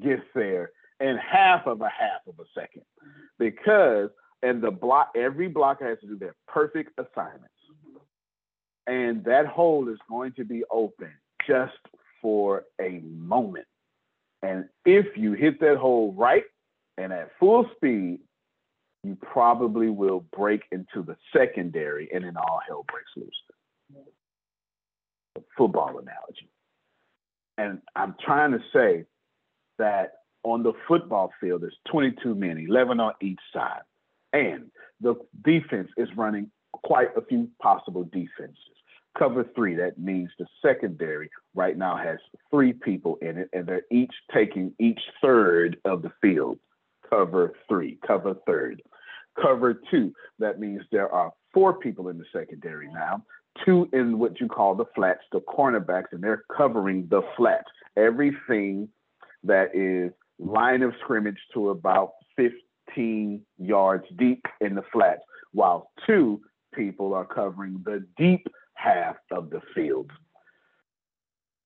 [0.00, 2.82] gets there in half of a half of a second.
[2.82, 3.20] Mm-hmm.
[3.38, 4.10] Because
[4.42, 7.48] and the block every blocker has to do their perfect assignments.
[7.70, 8.92] Mm-hmm.
[8.92, 11.10] And that hole is going to be open
[11.46, 11.72] just
[12.22, 13.66] for a moment.
[14.42, 16.44] And if you hit that hole right
[16.96, 18.20] and at full speed,
[19.04, 24.06] you probably will break into the secondary and then all hell breaks loose.
[25.36, 26.50] A football analogy.
[27.56, 29.04] And I'm trying to say
[29.78, 30.12] that
[30.44, 33.82] on the football field, there's 22 men, 11 on each side.
[34.32, 34.70] And
[35.00, 38.77] the defense is running quite a few possible defenses.
[39.18, 42.18] Cover three, that means the secondary right now has
[42.50, 46.58] three people in it, and they're each taking each third of the field.
[47.08, 48.80] Cover three, cover third.
[49.40, 53.24] Cover two, that means there are four people in the secondary now,
[53.64, 57.68] two in what you call the flats, the cornerbacks, and they're covering the flats.
[57.96, 58.88] Everything
[59.42, 66.40] that is line of scrimmage to about 15 yards deep in the flats, while two
[66.74, 68.46] people are covering the deep
[68.78, 70.10] half of the field.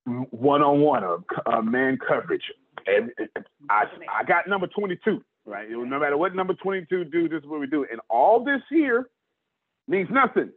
[0.07, 1.05] One on one
[1.47, 2.43] uh, man coverage.
[2.87, 3.13] And
[3.71, 5.69] I, I got number 22, right?
[5.71, 7.87] No matter what number 22 do, this is what we do.
[7.91, 9.09] And all this here
[9.87, 10.51] means nothing.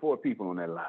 [0.00, 0.84] Four people on that line.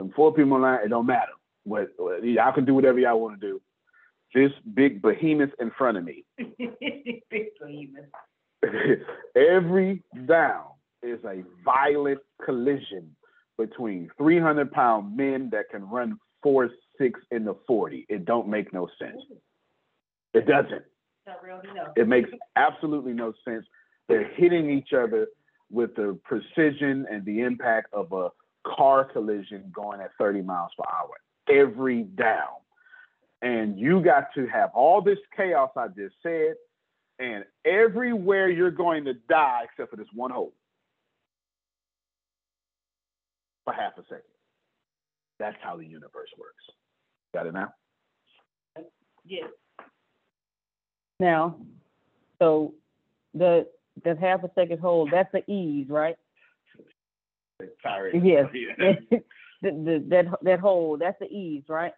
[0.00, 1.32] And four people on line, it don't matter.
[1.64, 3.60] What, what y'all can do whatever y'all want to do.
[4.34, 8.04] This big behemoth in front of me Big behemoth.
[9.36, 10.64] every down
[11.02, 13.14] is a violent collision
[13.56, 18.72] between 300 pound men that can run four six in the 40 it don't make
[18.72, 19.20] no sense.
[20.34, 20.82] It doesn't.
[21.26, 21.88] Enough.
[21.96, 23.66] it makes absolutely no sense.
[24.08, 25.26] They're hitting each other
[25.70, 28.30] with the precision and the impact of a
[28.66, 31.10] car collision going at 30 miles per hour.
[31.48, 32.56] Every down.
[33.42, 36.54] And you got to have all this chaos i just said
[37.18, 40.52] and everywhere you're going to die except for this one hole
[43.64, 44.22] for half a second.
[45.38, 46.64] That's how the universe works.
[47.34, 47.72] Got it now?
[49.24, 49.50] Yes.
[51.20, 51.56] Now,
[52.38, 52.74] so
[53.34, 53.66] the
[54.04, 56.16] the half a second hold, that's the ease, right?
[57.82, 58.20] Sorry.
[58.22, 58.46] Yes.
[59.60, 61.92] The, the, that that hold, that's the ease, right?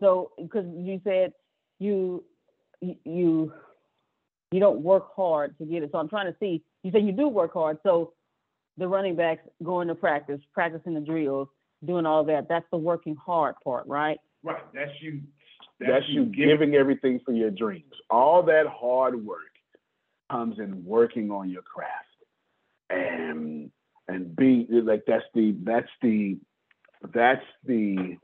[0.00, 1.34] So, because you said
[1.78, 2.24] you
[2.80, 3.52] you
[4.52, 5.90] you don't work hard to get it.
[5.92, 6.62] So I'm trying to see.
[6.82, 7.78] You say you do work hard.
[7.82, 8.12] So
[8.76, 11.48] the running backs going to practice, practicing the drills,
[11.84, 12.48] doing all that.
[12.48, 14.18] That's the working hard part, right?
[14.42, 15.22] Right, that's you.
[15.80, 17.92] That's you giving everything for your dreams.
[18.08, 19.40] All that hard work
[20.30, 21.92] comes in working on your craft.
[22.88, 23.70] And
[24.08, 26.38] and be like that's the that's the
[27.12, 28.16] that's the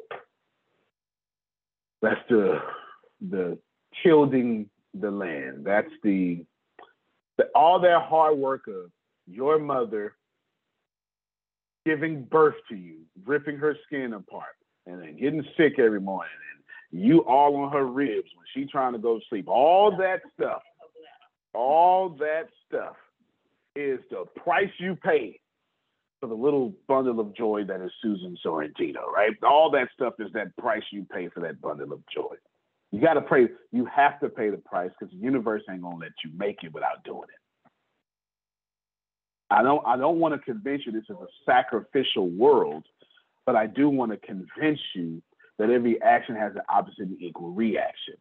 [2.00, 2.60] that's the
[3.20, 3.58] the
[4.02, 5.64] tilling the land.
[5.64, 6.44] That's the,
[7.38, 8.90] the all that hard work of
[9.26, 10.14] your mother
[11.84, 17.00] giving birth to you, ripping her skin apart, and then getting sick every morning, and
[17.02, 19.48] you all on her ribs when she trying to go to sleep.
[19.48, 20.62] All that stuff,
[21.54, 22.96] all that stuff
[23.74, 25.40] is the price you pay
[26.20, 29.32] for the little bundle of joy that is Susan Sorrentino, right?
[29.42, 32.36] All that stuff is that price you pay for that bundle of joy.
[32.92, 33.48] You got to pay.
[33.72, 36.72] You have to pay the price because the universe ain't gonna let you make it
[36.72, 37.70] without doing it.
[39.50, 39.84] I don't.
[39.86, 42.84] I don't want to convince you this is a sacrificial world,
[43.46, 45.22] but I do want to convince you
[45.58, 48.14] that every action has an opposite and equal reaction.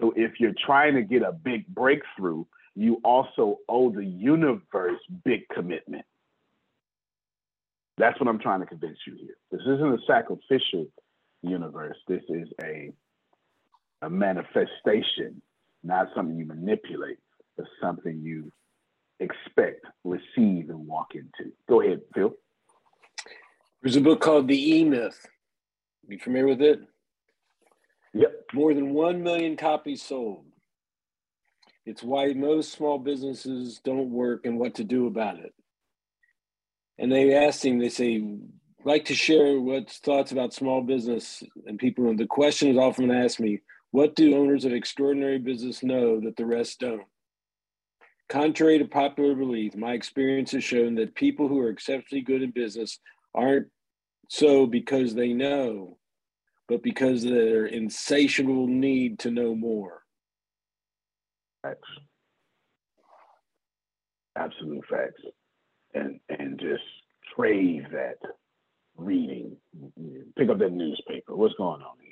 [0.00, 5.48] So if you're trying to get a big breakthrough, you also owe the universe big
[5.54, 6.04] commitment.
[7.96, 9.36] That's what I'm trying to convince you here.
[9.50, 10.86] This isn't a sacrificial
[11.42, 11.96] universe.
[12.08, 12.92] This is a
[14.02, 15.40] a manifestation,
[15.82, 17.18] not something you manipulate,
[17.56, 18.52] but something you
[19.20, 21.52] expect, receive, and walk into.
[21.68, 22.34] Go ahead, Phil.
[23.82, 25.26] There's a book called The E Myth.
[26.08, 26.80] You familiar with it?
[28.14, 28.32] Yep.
[28.54, 30.44] More than 1 million copies sold.
[31.84, 35.52] It's why most small businesses don't work and what to do about it.
[36.98, 38.24] And they asked him, they say,
[38.84, 42.08] like to share what's thoughts about small business and people.
[42.08, 43.60] And the question is often asked me,
[43.96, 47.06] what do owners of extraordinary business know that the rest don't?
[48.28, 52.50] Contrary to popular belief, my experience has shown that people who are exceptionally good in
[52.50, 52.98] business
[53.34, 53.68] aren't
[54.28, 55.96] so because they know,
[56.68, 60.02] but because of their insatiable need to know more.
[61.62, 61.88] Facts.
[64.36, 65.22] Absolute facts.
[65.94, 66.84] And and just
[67.34, 68.18] crave that
[68.94, 69.56] reading.
[70.36, 71.34] Pick up that newspaper.
[71.34, 72.05] What's going on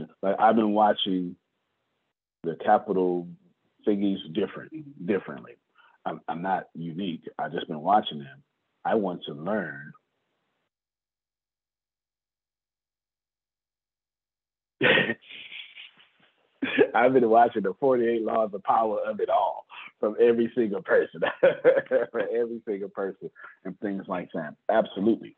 [0.00, 1.36] know, like I've been watching
[2.44, 3.28] the capital
[3.86, 5.54] thingies different differently.
[6.06, 7.22] I'm, I'm not unique.
[7.38, 8.42] I've just been watching them.
[8.84, 9.92] I want to learn.
[16.94, 19.66] I've been watching the 48 laws of power of it all
[20.00, 21.20] from every single person,
[22.12, 23.30] from every single person,
[23.64, 24.54] and things like that.
[24.70, 25.36] Absolutely.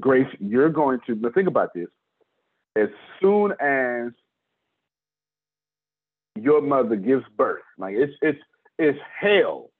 [0.00, 1.88] Grace, you're going to, but think about this.
[2.76, 2.88] As
[3.20, 4.12] soon as
[6.36, 7.62] your mother gives birth.
[7.78, 8.38] Like it's it's
[8.78, 9.70] it's hell.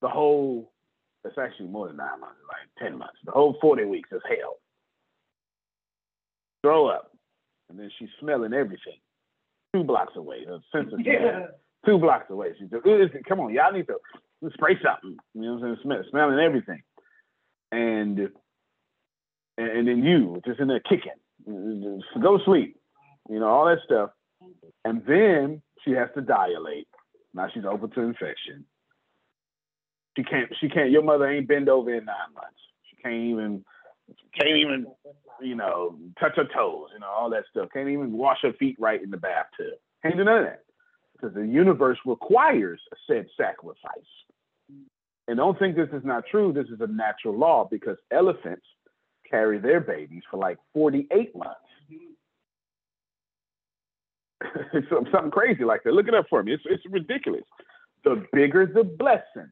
[0.00, 0.72] The whole
[1.24, 3.18] it's actually more than nine months, like ten months.
[3.24, 4.58] The whole forty weeks is hell.
[6.62, 7.12] Throw up,
[7.68, 9.00] and then she's smelling everything.
[9.74, 11.46] Two blocks away, the sense of yeah.
[11.86, 12.48] two blocks away.
[12.58, 12.84] She's just,
[13.26, 13.96] come on, y'all need to
[14.52, 15.16] spray something.
[15.34, 15.78] You know what I'm saying?
[15.82, 16.82] Smell, smelling everything,
[17.72, 18.28] and
[19.58, 21.12] and then you just in there kicking.
[21.46, 22.76] Go sleep.
[23.28, 24.10] You know all that stuff
[24.84, 26.88] and then she has to dilate.
[27.34, 28.64] Now she's open to infection.
[30.16, 30.52] She can't.
[30.60, 30.90] She can't.
[30.90, 32.58] Your mother ain't bend over in nine months.
[32.90, 33.64] She can't even.
[34.38, 34.86] Can't even.
[35.40, 36.88] You know, touch her toes.
[36.92, 37.68] You know, all that stuff.
[37.72, 39.78] Can't even wash her feet right in the bathtub.
[40.02, 40.64] Can't do none of that
[41.14, 43.78] because the universe requires a said sacrifice.
[45.28, 46.52] And don't think this is not true.
[46.52, 48.66] This is a natural law because elephants
[49.32, 51.56] carry their babies for like 48 months.
[54.72, 55.92] it's something crazy like that.
[55.92, 56.52] Look it up for me.
[56.52, 57.44] It's it's ridiculous.
[58.04, 59.50] The bigger the blessing,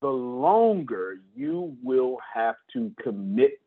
[0.00, 3.60] the longer you will have to commit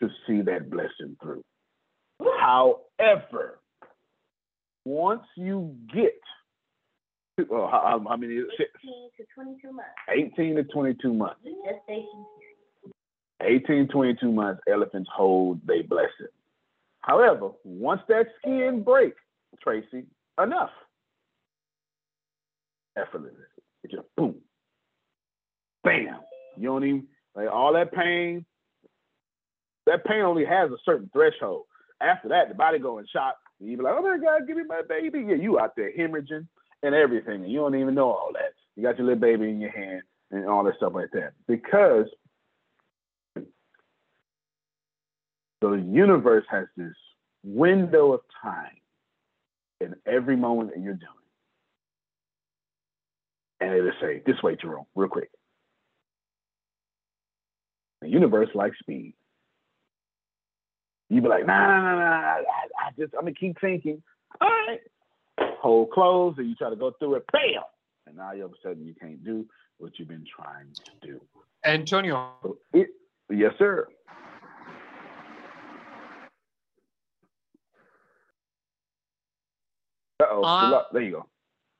[0.00, 1.44] to see that blessing through.
[2.40, 3.60] However,
[4.84, 6.20] once you get
[7.38, 8.34] to, oh, how, how many?
[8.34, 8.44] 18
[9.16, 9.90] to 22 months.
[10.10, 11.40] 18 to 22 months.
[11.44, 12.26] Gestation
[13.40, 16.26] 18, 22 months, elephants hold their blessing.
[17.00, 19.14] However, once that skin break,
[19.62, 20.04] Tracy,
[20.42, 20.70] enough.
[22.96, 23.32] Effortless.
[23.84, 24.36] It just boom.
[25.84, 26.20] Bam.
[26.56, 28.44] You don't even like all that pain.
[29.86, 31.64] That pain only has a certain threshold.
[32.00, 33.36] After that, the body go in shock.
[33.60, 35.24] You be like, oh my God, give me my baby.
[35.26, 36.46] Yeah, you out there hemorrhaging
[36.82, 37.42] and everything.
[37.42, 38.52] And you don't even know all that.
[38.76, 41.32] You got your little baby in your hand and all that stuff like that.
[41.46, 42.06] Because
[45.60, 46.94] the universe has this
[47.42, 48.76] window of time
[49.80, 51.12] in every moment that you're doing.
[53.60, 55.30] And it'll say, this way, Jerome, real quick.
[58.00, 59.14] The universe likes speed.
[61.10, 62.04] You be like, nah, nah, nah, nah.
[62.04, 62.42] I,
[62.86, 64.02] I just, I'm gonna keep thinking.
[64.40, 64.80] All right.
[65.60, 67.62] Hold close, and you try to go through it, bam!
[68.06, 69.46] And now you all of a sudden you can't do
[69.78, 71.20] what you've been trying to do.
[71.64, 72.32] Antonio.
[72.72, 72.88] It,
[73.30, 73.88] yes, sir.
[80.20, 81.26] Oh, uh, there you go.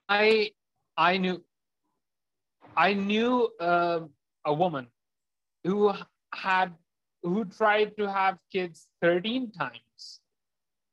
[0.09, 0.53] I
[0.97, 1.43] I knew
[2.77, 4.01] I knew uh,
[4.45, 4.87] a woman
[5.65, 5.93] who
[6.35, 6.73] had
[7.23, 10.21] who tried to have kids 13 times.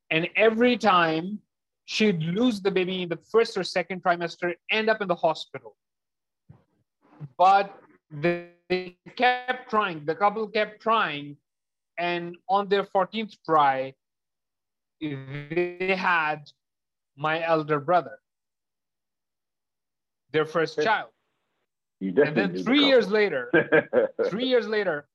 [0.10, 1.40] And every time
[1.86, 5.76] she'd lose the baby in the first or second trimester, end up in the hospital.
[7.38, 7.76] But
[8.12, 11.38] they kept trying, the couple kept trying,
[11.98, 13.94] and on their 14th try,
[15.00, 16.50] they had
[17.16, 18.20] my elder brother,
[20.32, 21.10] their first child.
[22.02, 23.52] and then three years later,
[24.30, 25.08] three years later,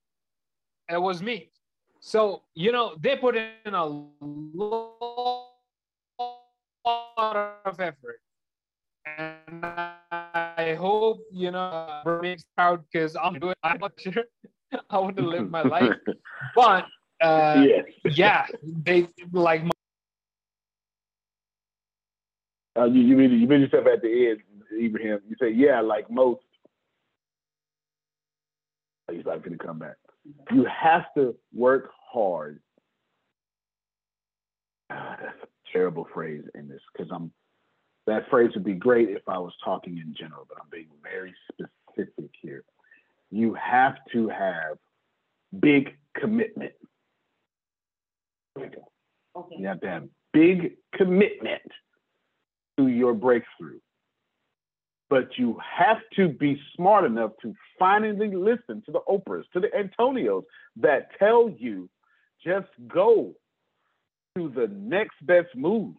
[0.90, 1.50] it was me.
[2.00, 4.20] So, you know, they put in a lot
[7.64, 8.20] of effort.
[9.06, 14.24] And I hope, you know, makes proud because I'm doing, I'm not sure
[14.90, 15.96] I want to live my life.
[16.54, 16.86] But
[17.20, 17.84] uh, yes.
[18.16, 19.64] yeah, they like.
[19.64, 19.70] My-
[22.78, 24.40] uh, you, you mean you yourself at the end,
[24.80, 25.20] Ibrahim?
[25.28, 26.40] You say, yeah, like most.
[29.08, 29.96] Oh, not going to come back.
[30.52, 32.60] You have to work hard.
[34.90, 37.32] Ah, that's a terrible phrase in this because I'm.
[38.06, 41.34] That phrase would be great if I was talking in general, but I'm being very
[41.52, 42.64] specific here.
[43.30, 44.78] You have to have
[45.60, 46.72] big commitment.
[48.58, 48.78] Okay.
[49.56, 51.62] You have to have big commitment
[52.80, 53.78] to your breakthrough.
[55.08, 59.68] But you have to be smart enough to finally listen to the Oprahs, to the
[59.68, 60.44] Antonios
[60.76, 61.88] that tell you
[62.44, 63.32] just go
[64.36, 65.94] to the next best move.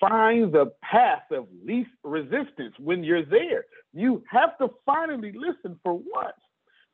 [0.00, 3.64] Find the path of least resistance when you're there.
[3.92, 6.34] You have to finally listen for what?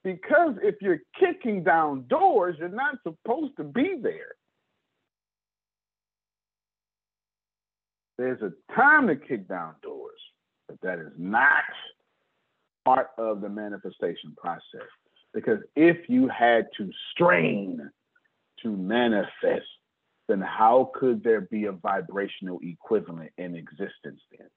[0.03, 4.35] Because if you're kicking down doors, you're not supposed to be there.
[8.19, 10.21] There's a time to kick down doors,
[10.69, 11.65] but that is not
[12.85, 14.89] part of the manifestation process.
[15.33, 17.91] Because if you had to strain
[18.62, 19.67] to manifest,
[20.29, 24.49] then how could there be a vibrational equivalent in existence then?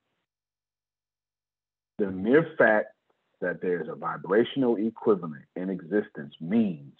[1.97, 2.89] The mere fact
[3.41, 6.93] that there's a vibrational equivalent in existence means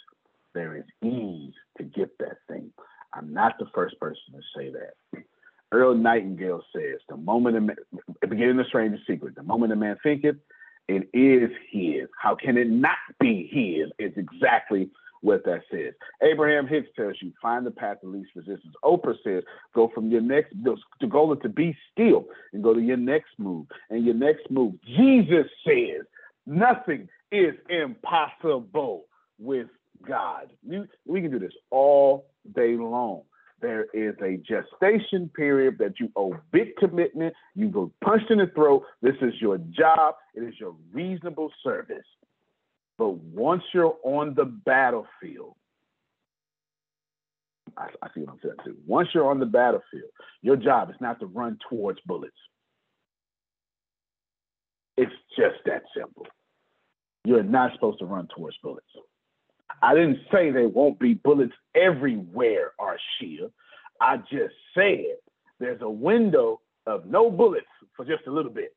[0.54, 2.72] there is ease to get that thing.
[3.14, 5.24] I'm not the first person to say that.
[5.72, 7.76] Earl Nightingale says, the moment a man,
[8.22, 10.38] beginning the strange secret, the moment a man thinketh,
[10.88, 12.08] it is his.
[12.22, 13.92] How can it not be his?
[14.00, 14.90] It's exactly
[15.22, 15.94] what that says.
[16.22, 18.74] Abraham Hicks tells you, find the path of least resistance.
[18.84, 19.44] Oprah says,
[19.76, 23.32] go from your next, the goal is to be still and go to your next
[23.38, 23.66] move.
[23.90, 26.06] And your next move, Jesus says,
[26.46, 29.08] nothing is impossible
[29.38, 29.68] with
[30.08, 30.52] God.
[31.06, 33.24] We can do this all day long.
[33.60, 37.34] There is a gestation period that you owe big commitment.
[37.56, 38.84] You go punched in the throat.
[39.02, 40.16] This is your job.
[40.36, 42.06] It is your reasonable service.
[42.98, 45.56] But once you're on the battlefield,
[47.76, 48.78] I, I see what I'm saying too.
[48.86, 50.10] Once you're on the battlefield,
[50.42, 52.36] your job is not to run towards bullets.
[54.98, 56.26] It's just that simple.
[57.24, 58.88] You're not supposed to run towards bullets.
[59.82, 63.52] I didn't say there won't be bullets everywhere, Arshia.
[64.02, 65.18] I just said
[65.60, 68.76] there's a window of no bullets for just a little bit.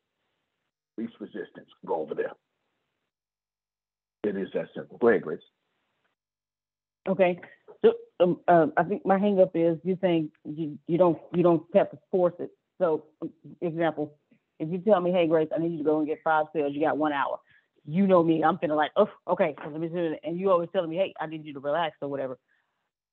[0.99, 1.69] Least resistance.
[1.87, 2.33] Go over there.
[4.25, 4.99] It is that simple.
[4.99, 5.41] Go ahead, Grace.
[7.09, 7.41] Okay.
[7.83, 11.63] So um, uh, I think my hangup is you think you, you don't you don't
[11.75, 12.51] have to force it.
[12.79, 13.31] So, um,
[13.63, 14.15] example,
[14.59, 16.73] if you tell me, hey Grace, I need you to go and get five sales,
[16.75, 17.41] you got one hour
[17.87, 20.21] you know me, I'm feeling like, oh, okay, so let me do it.
[20.23, 22.39] And you always telling me, hey, I need you to relax or whatever.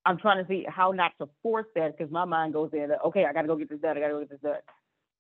[0.06, 3.00] I'm trying to see how not to force that because my mind goes there that,
[3.06, 3.98] okay, I got to go get this done.
[3.98, 4.60] I got to go get this done.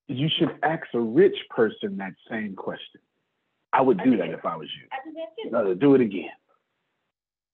[0.07, 3.01] You should ask a rich person that same question.
[3.73, 5.51] I would do I that if I was you.
[5.51, 6.29] No, do it again.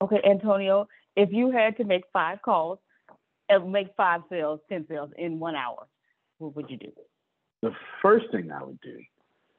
[0.01, 2.77] Okay, Antonio, if you had to make five calls
[3.49, 5.87] and make five sales, 10 sales in one hour,
[6.37, 6.91] what would you do?
[7.61, 7.71] The
[8.01, 8.97] first thing I would do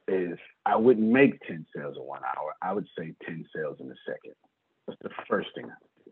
[0.07, 2.53] is I wouldn't make 10 sales in one hour.
[2.61, 4.33] I would say 10 sales in a second.
[4.87, 6.11] That's the first thing I would do.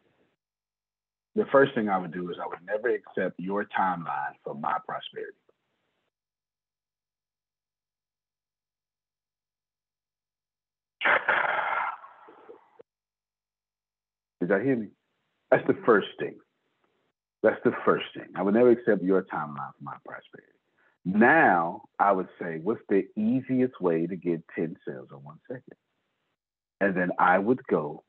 [1.35, 4.77] The first thing I would do is I would never accept your timeline for my
[4.85, 5.37] prosperity.
[14.39, 14.87] Did y'all hear me?
[15.51, 16.35] That's the first thing.
[17.43, 18.27] That's the first thing.
[18.35, 20.52] I would never accept your timeline for my prosperity.
[21.05, 25.77] Now I would say, what's the easiest way to get 10 sales in one second?
[26.79, 28.03] And then I would go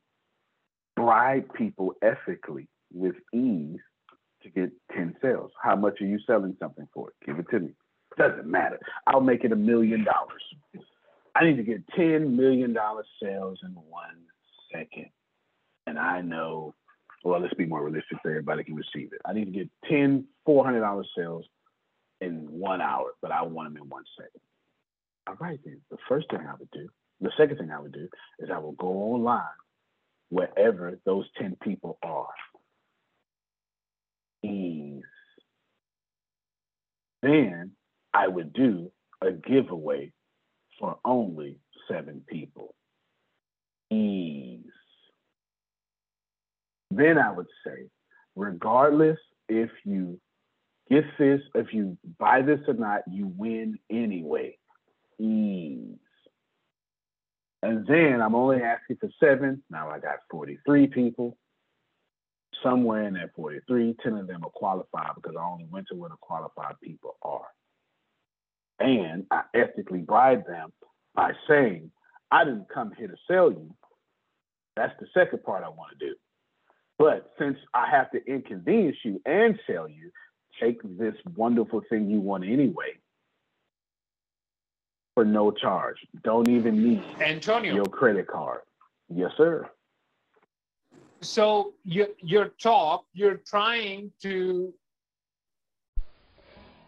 [0.95, 3.79] bribe people ethically with ease
[4.43, 5.51] to get 10 sales.
[5.61, 7.11] How much are you selling something for?
[7.25, 7.71] Give it to me.
[8.17, 8.79] Doesn't matter.
[9.07, 10.43] I'll make it a million dollars.
[11.35, 12.75] I need to get $10 million
[13.21, 14.21] sales in one
[14.73, 15.09] second.
[15.85, 16.73] And I know,
[17.25, 19.21] well, let's be more realistic so everybody can receive it.
[19.25, 21.45] I need to get 10 $400 sales
[22.21, 24.41] in one hour, but I want them in one second.
[25.27, 25.81] All right, then.
[25.91, 26.87] The first thing I would do,
[27.21, 28.07] the second thing I would do
[28.39, 29.43] is I will go online
[30.29, 32.27] wherever those 10 people are.
[34.43, 35.01] Ease.
[37.21, 37.71] Then
[38.13, 38.91] I would do
[39.21, 40.11] a giveaway
[40.79, 41.57] for only
[41.89, 42.75] seven people.
[43.89, 44.61] Ease.
[46.91, 47.89] Then I would say,
[48.35, 49.17] regardless
[49.49, 50.19] if you
[50.89, 54.57] get this, if you buy this or not, you win anyway.
[55.19, 55.97] Ease.
[57.63, 59.63] And then I'm only asking for seven.
[59.69, 61.37] Now I got 43 people.
[62.63, 66.09] Somewhere in that 43, 10 of them are qualified because I only went to where
[66.09, 67.47] the qualified people are.
[68.79, 70.71] And I ethically bribe them
[71.15, 71.91] by saying,
[72.31, 73.73] I didn't come here to sell you.
[74.75, 76.15] That's the second part I want to do.
[76.97, 80.11] But since I have to inconvenience you and sell you,
[80.59, 82.93] take this wonderful thing you want anyway
[85.13, 85.97] for no charge.
[86.23, 87.73] Don't even need Antonio.
[87.73, 88.61] your credit card.
[89.09, 89.69] Yes, sir.
[91.21, 94.73] So you, your talk, you're trying to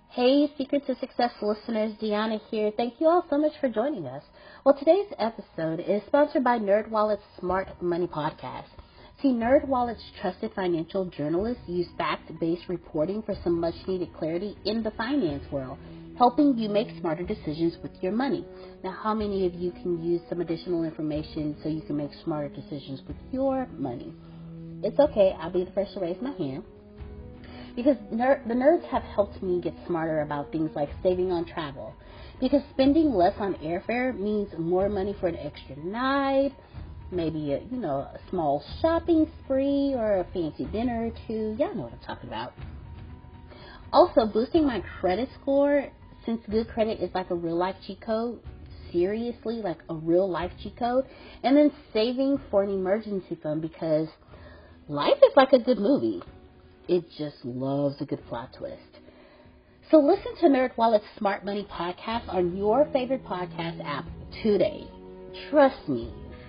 [0.10, 2.72] Hey, Secret to Success listeners, Deanna here.
[2.76, 4.24] Thank you all so much for joining us.
[4.64, 8.77] Well, today's episode is sponsored by NerdWallet's Smart Money Podcast.
[9.20, 15.44] See, NerdWallet's trusted financial journalists use fact-based reporting for some much-needed clarity in the finance
[15.52, 15.80] world,
[16.20, 18.46] helping you make smarter decisions with your money.
[18.84, 22.50] Now, how many of you can use some additional information so you can make smarter
[22.50, 24.14] decisions with your money?
[24.84, 25.36] It's okay.
[25.40, 26.64] I'll be the first to raise my hand
[27.78, 31.94] because ner- the nerds have helped me get smarter about things like saving on travel.
[32.40, 36.54] Because spending less on airfare means more money for an extra night,
[37.12, 41.56] maybe a you know a small shopping spree or a fancy dinner or two.
[41.58, 42.54] Y'all know what I'm talking about.
[43.94, 45.88] Also, boosting my credit score
[46.26, 48.40] since good credit is like a real life cheat code.
[48.92, 51.06] Seriously, like a real life cheat code,
[51.44, 54.08] and then saving for an emergency fund because
[54.88, 56.22] life is like a good movie
[56.88, 59.00] it just loves a good plot twist.
[59.92, 64.06] So listen to NerdWallet's Smart Money podcast on your favorite podcast app
[64.44, 64.86] today.
[65.50, 66.12] Trust me,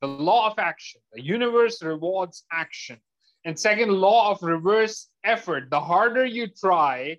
[0.00, 2.98] the law of action the universe rewards action.
[3.44, 5.70] And second law of reverse effort.
[5.70, 7.18] The harder you try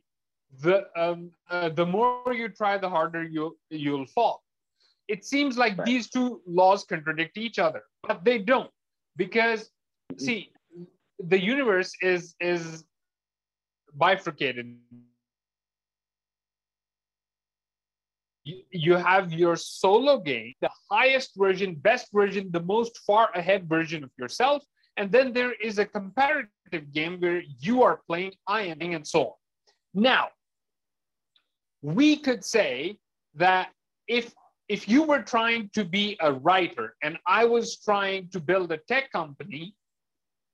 [0.62, 4.44] the um, uh, the more you try the harder you you'll fall.
[5.08, 8.70] It seems like these two laws contradict each other but they don't
[9.16, 9.70] because
[10.18, 10.52] see
[11.20, 12.86] the universe is is
[13.96, 14.78] bifurcated
[18.72, 24.04] you, have your solo game, the highest version, best version, the most far ahead version
[24.04, 24.64] of yourself.
[24.98, 29.22] And then there is a comparative game where you are playing, I am, and so
[29.22, 29.34] on.
[29.94, 30.30] Now,
[31.82, 32.98] we could say
[33.36, 33.70] that
[34.08, 34.34] if
[34.68, 38.78] if you were trying to be a writer and I was trying to build a
[38.78, 39.76] tech company,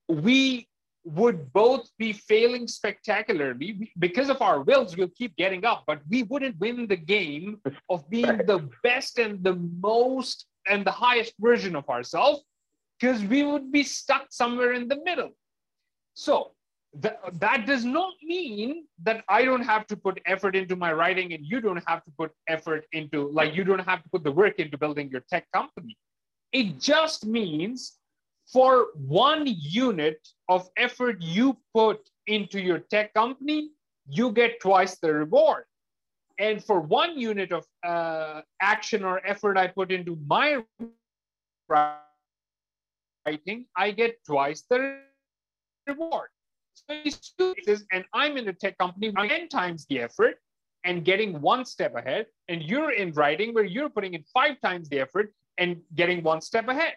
[0.08, 0.68] we
[1.04, 3.92] would both be failing spectacularly.
[3.98, 8.08] Because of our wills we'll keep getting up but we wouldn't win the game of
[8.10, 12.42] being the best and the most and the highest version of ourselves
[12.98, 15.30] because we would be stuck somewhere in the middle.
[16.14, 16.52] So
[17.02, 21.32] th- that does not mean that i don't have to put effort into my writing
[21.32, 24.30] and you don't have to put effort into like you don't have to put the
[24.30, 25.96] work into building your tech company.
[26.52, 27.98] It just means
[28.52, 33.70] for one unit of effort you put into your tech company,
[34.08, 35.64] you get twice the reward.
[36.38, 40.62] And for one unit of uh, action or effort I put into my
[41.68, 44.98] writing, I get twice the
[45.86, 46.28] reward.
[46.74, 47.54] So
[47.92, 50.36] and I'm in a tech company, 10 times the effort
[50.84, 52.26] and getting one step ahead.
[52.48, 56.40] And you're in writing where you're putting in five times the effort and getting one
[56.40, 56.94] step ahead.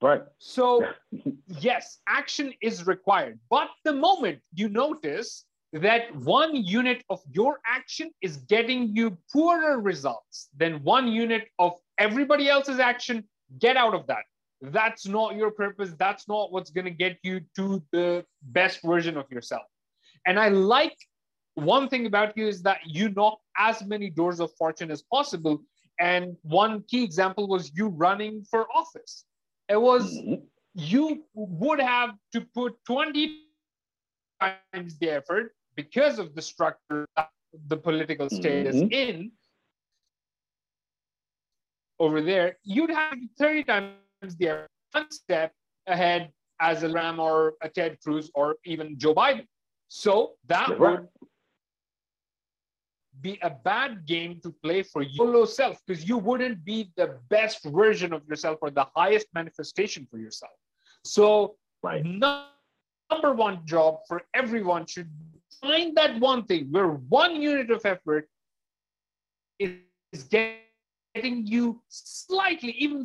[0.00, 0.22] Right.
[0.38, 0.86] So,
[1.46, 3.38] yes, action is required.
[3.50, 9.80] But the moment you notice that one unit of your action is getting you poorer
[9.80, 13.24] results than one unit of everybody else's action,
[13.58, 14.24] get out of that.
[14.60, 15.92] That's not your purpose.
[15.98, 19.62] That's not what's going to get you to the best version of yourself.
[20.26, 20.96] And I like
[21.54, 25.60] one thing about you is that you knock as many doors of fortune as possible.
[26.00, 29.24] And one key example was you running for office.
[29.68, 30.44] It was mm-hmm.
[30.74, 33.42] you would have to put 20
[34.40, 37.06] times the effort because of the structure
[37.68, 38.84] the political state mm-hmm.
[38.84, 39.32] is in
[42.00, 43.92] over there, you'd have 30 times
[44.38, 45.52] the effort, one step
[45.86, 49.46] ahead as a Ram or a Ted Cruz or even Joe Biden.
[49.88, 51.00] So that right.
[51.00, 51.08] would
[53.20, 57.64] be a bad game to play for your self because you wouldn't be the best
[57.64, 60.52] version of yourself or the highest manifestation for yourself.
[61.04, 62.04] So, right.
[62.04, 65.10] number one job for everyone should
[65.60, 68.28] find that one thing where one unit of effort
[69.58, 73.04] is getting you slightly even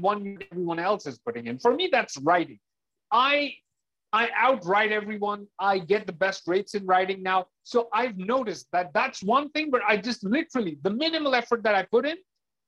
[0.00, 1.58] one unit everyone else is putting in.
[1.58, 2.58] For me, that's writing.
[3.10, 3.54] I
[4.12, 5.46] I outwrite everyone.
[5.58, 7.46] I get the best rates in writing now.
[7.64, 11.74] So I've noticed that that's one thing where I just literally the minimal effort that
[11.74, 12.16] I put in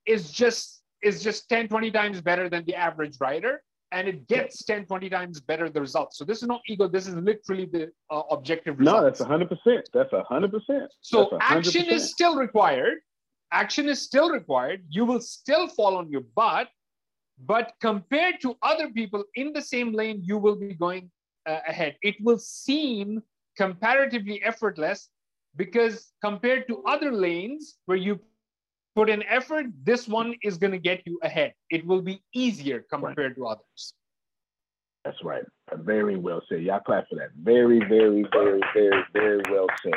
[0.06, 3.62] is just is just 10 20 times better than the average writer
[3.92, 7.06] and it gets 10 20 times better the results so this is not ego this
[7.06, 11.38] is literally the uh, objective no that's 100% that's 100% so 100%.
[11.40, 12.98] action is still required
[13.52, 16.68] action is still required you will still fall on your butt
[17.46, 21.10] but compared to other people in the same lane you will be going
[21.50, 23.20] Uh, ahead it will seem
[23.56, 25.08] comparatively effortless
[25.56, 28.20] because compared to other lanes where you
[28.94, 31.52] put in effort, this one is going to get you ahead.
[31.68, 33.36] It will be easier compared right.
[33.36, 33.94] to others.
[35.04, 35.42] That's right.
[35.72, 36.62] Uh, very well said.
[36.62, 37.30] Y'all clap for that.
[37.42, 39.94] Very, very, very, very, very well said.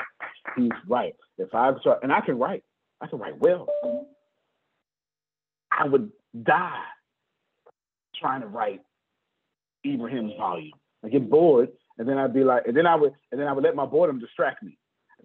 [0.58, 1.14] He's right.
[1.38, 2.64] If I start, and I can write,
[3.00, 3.68] I can write well.
[5.72, 6.10] I would
[6.42, 6.84] die
[8.20, 8.82] trying to write
[9.86, 10.72] Ibrahim's volume.
[11.04, 13.54] I get bored, and then I'd be like, and then I would, and then I
[13.54, 14.78] would let my boredom distract me.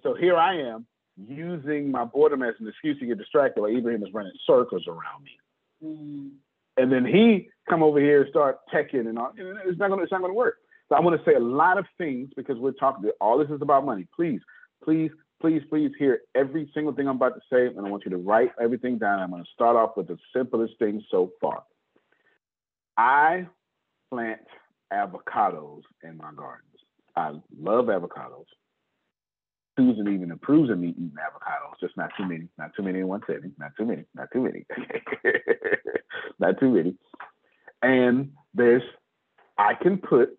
[0.02, 4.02] So here I am using my boredom as an excuse to get distracted while Ibrahim
[4.02, 5.38] is running circles around me.
[5.84, 6.30] Mm.
[6.76, 9.32] And then he come over here and start teching and all.
[9.36, 10.58] And it's not gonna it's not gonna work.
[10.88, 13.10] So I'm gonna say a lot of things because we're talking.
[13.20, 14.06] All this is about money.
[14.14, 14.40] Please,
[14.84, 15.10] please,
[15.40, 18.16] please, please hear every single thing I'm about to say, and I want you to
[18.16, 19.18] write everything down.
[19.18, 21.64] I'm gonna start off with the simplest thing so far.
[22.96, 23.48] I
[24.10, 24.40] plant
[24.92, 26.64] avocados in my gardens.
[27.16, 28.46] I love avocados.
[29.76, 33.08] Susan even approves of me eating avocados, just not too many, not too many in
[33.08, 34.66] one sitting, not too many, not too many,
[36.40, 36.94] not too many.
[37.82, 38.82] And there's,
[39.56, 40.30] I can put,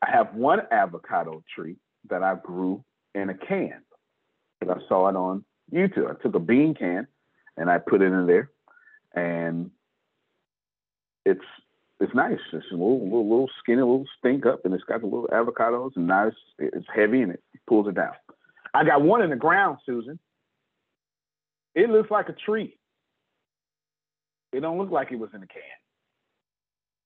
[0.00, 1.76] I have one avocado tree
[2.08, 2.82] that I grew
[3.14, 3.82] in a can.
[4.58, 6.10] Because I saw it on YouTube.
[6.10, 7.06] I took a bean can
[7.58, 8.50] and I put it in there,
[9.14, 9.70] and
[11.26, 11.44] it's
[12.00, 12.38] it's nice.
[12.52, 15.96] It's a little, little, little skinny, little stink up, and it's got the little avocados,
[15.96, 18.12] and it's, it's heavy and it pulls it down.
[18.74, 20.18] I got one in the ground, Susan.
[21.74, 22.76] It looks like a tree.
[24.52, 25.62] It don't look like it was in a can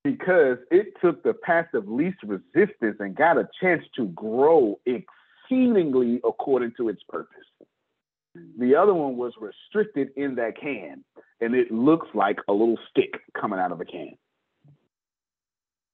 [0.04, 6.20] because it took the path of least resistance and got a chance to grow exceedingly
[6.24, 7.28] according to its purpose.
[8.58, 11.04] The other one was restricted in that can,
[11.40, 14.12] and it looks like a little stick coming out of a can.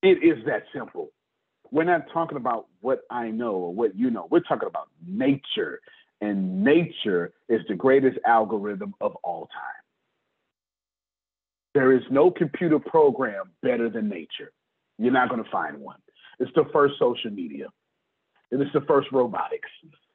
[0.02, 1.10] It is that simple.
[1.70, 4.26] We're not talking about what I know or what you know.
[4.30, 5.80] We're talking about nature.
[6.20, 9.84] And nature is the greatest algorithm of all time.
[11.74, 14.52] There is no computer program better than nature.
[14.98, 15.98] You're not going to find one.
[16.40, 17.66] It's the first social media.
[18.50, 19.68] And It is the first robotics.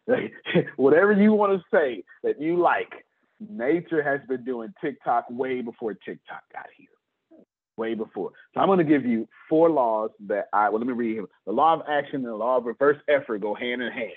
[0.76, 3.06] Whatever you want to say that you like,
[3.40, 6.88] nature has been doing TikTok way before TikTok got here
[7.78, 8.32] way before.
[8.54, 11.26] So I'm going to give you four laws that I, well, let me read here.
[11.46, 14.12] The law of action and the law of reverse effort go hand in hand.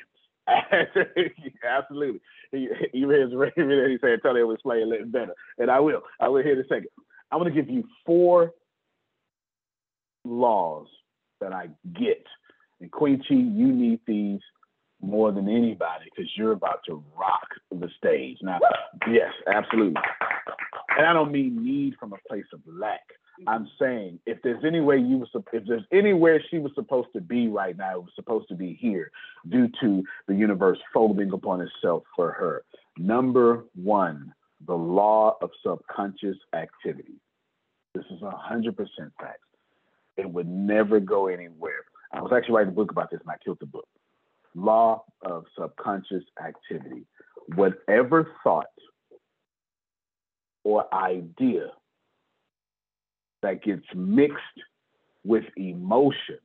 [1.64, 2.20] Absolutely.
[2.52, 5.34] He, he read and he said, tell will explain a little better.
[5.59, 6.02] And I will.
[6.20, 6.88] I will in a second.
[7.32, 8.52] I'm going to give you four
[10.24, 10.86] laws
[11.40, 12.24] that I get.
[12.80, 14.40] And Queen Chi, you need these
[15.00, 18.38] more than anybody because you're about to rock the stage.
[18.42, 18.59] Now,
[19.11, 20.00] yes, absolutely.
[20.96, 23.02] And I don't mean need from a place of lack.
[23.47, 27.20] I'm saying if there's any way you was if there's anywhere she was supposed to
[27.20, 29.11] be right now, it was supposed to be here
[29.49, 32.64] due to the universe folding upon itself for her.
[32.99, 34.32] Number one,
[34.66, 37.20] the law of subconscious activity.
[37.95, 39.41] This is a hundred percent fact.
[40.16, 41.84] It would never go anywhere.
[42.12, 43.89] I was actually writing a book about this and I killed the book.
[44.55, 47.05] Law of subconscious activity.
[47.55, 48.66] Whatever thought
[50.64, 51.70] or idea
[53.47, 54.61] that gets mixed
[55.24, 56.40] with emotions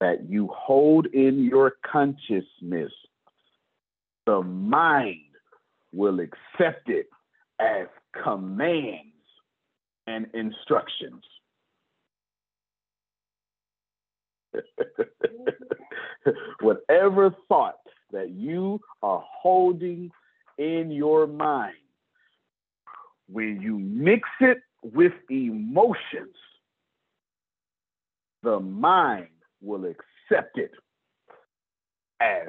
[0.00, 2.90] that you hold in your consciousness,
[4.24, 5.20] the mind
[5.92, 7.10] will accept it
[7.60, 7.88] as
[8.24, 9.04] commands
[10.06, 11.22] and instructions.
[16.62, 17.80] Whatever thought
[18.12, 20.10] that you are holding
[20.56, 21.74] in your mind,
[23.30, 26.34] when you mix it with emotions,
[28.42, 29.28] the mind
[29.60, 30.72] will accept it
[32.20, 32.48] as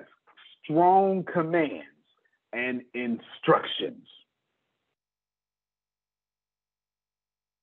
[0.64, 1.86] strong commands
[2.54, 4.06] and instructions.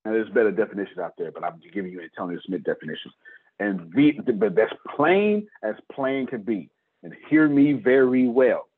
[0.04, 3.12] Now, there's better definitions out there, but I'm giving you Antonio Smith definitions.
[3.58, 6.70] And the, but that's plain as plain can be.
[7.02, 8.68] And hear me very well.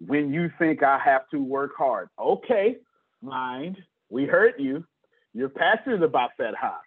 [0.00, 2.76] When you think I have to work hard, okay,
[3.20, 3.76] mind,
[4.10, 4.84] we heard you.
[5.34, 6.78] You're passionate about that, huh?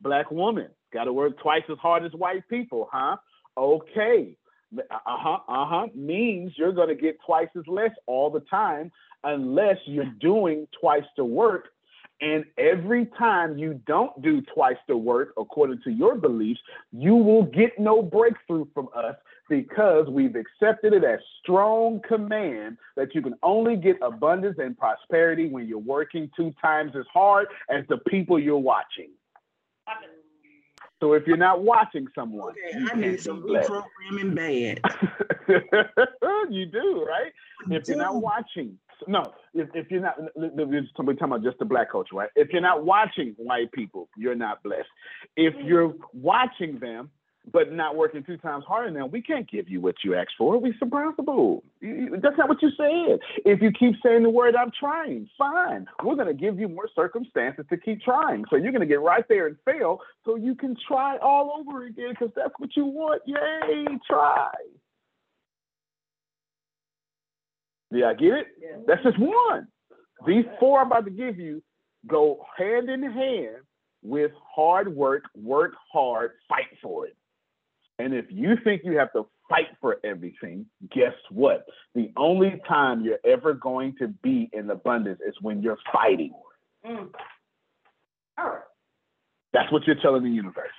[0.00, 3.16] Black woman, got to work twice as hard as white people, huh?
[3.56, 4.36] Okay.
[4.76, 5.38] Uh huh.
[5.48, 5.86] Uh huh.
[5.94, 8.90] Means you're going to get twice as less all the time
[9.22, 11.68] unless you're doing twice the work.
[12.20, 16.60] And every time you don't do twice the work, according to your beliefs,
[16.92, 19.16] you will get no breakthrough from us
[19.48, 25.48] because we've accepted it as strong command that you can only get abundance and prosperity
[25.48, 29.10] when you're working two times as hard as the people you're watching.
[31.00, 34.80] So if you're not watching someone, Okay, you I need some reprogramming bad.
[36.50, 37.32] you do, right?
[37.70, 41.90] If you're not watching, no, if, if you're not, we're talking about just the black
[41.90, 42.30] culture, right?
[42.36, 44.88] If you're not watching white people, you're not blessed.
[45.36, 45.68] If mm.
[45.68, 47.10] you're watching them,
[47.52, 50.34] but not working two times harder than them, we can't give you what you asked
[50.38, 50.54] for.
[51.80, 53.20] You- you- That's not what you said.
[53.44, 55.86] If you keep saying the word, I'm trying, fine.
[56.02, 58.44] We're going to give you more circumstances to keep trying.
[58.50, 61.84] So you're going to get right there and fail so you can try all over
[61.84, 63.22] again because that's what you want.
[63.26, 64.50] Yay, try.
[67.90, 68.46] Yeah, I get it?
[68.86, 69.68] That's just one.
[70.26, 71.62] These four I'm about to give you
[72.06, 73.62] go hand in hand
[74.02, 77.16] with hard work, work hard, fight for it.
[77.98, 81.64] And if you think you have to fight for everything, guess what?
[81.94, 86.32] The only time you're ever going to be in abundance is when you're fighting.
[86.84, 87.10] Mm.
[88.38, 88.60] All right.
[89.52, 90.72] That's what you're telling the universe.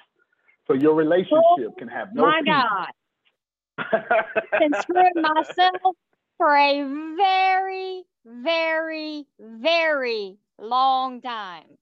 [0.68, 2.54] So your relationship can have no My peace.
[2.54, 4.04] God.
[4.60, 5.96] Been screwing myself
[6.38, 11.78] for a very, very, very long time.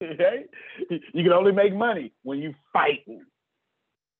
[0.12, 0.44] Okay?
[0.88, 3.22] You can only make money when you fighting.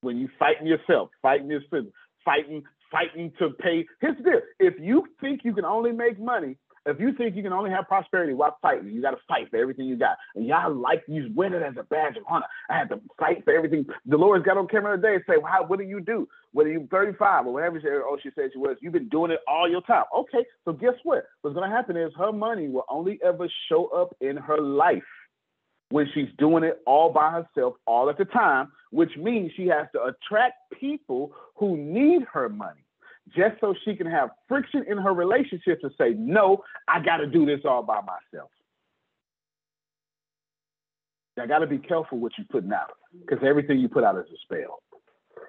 [0.02, 1.86] When you fighting yourself, fighting yourself,
[2.24, 3.86] fighting, fighting to pay.
[4.00, 4.40] Here's deal.
[4.58, 6.56] If you think you can only make money,
[6.86, 9.58] if you think you can only have prosperity while fighting, you got to fight for
[9.58, 10.16] everything you got.
[10.34, 12.46] And y'all like you wear it as a badge of honor.
[12.70, 13.84] I had to fight for everything.
[14.08, 16.26] Dolores got on camera today and say, well, what do you do?
[16.52, 19.40] Whether you're 35 or whatever she, oh, she said she was, you've been doing it
[19.46, 20.04] all your time.
[20.16, 21.24] Okay, so guess what?
[21.42, 25.02] What's to happen is her money will only ever show up in her life
[25.90, 29.86] when she's doing it all by herself all at the time, which means she has
[29.92, 32.84] to attract people who need her money
[33.36, 37.26] just so she can have friction in her relationship to say, no, I got to
[37.26, 38.50] do this all by myself.
[41.40, 44.26] I got to be careful what you're putting out because everything you put out is
[44.26, 44.82] a spell.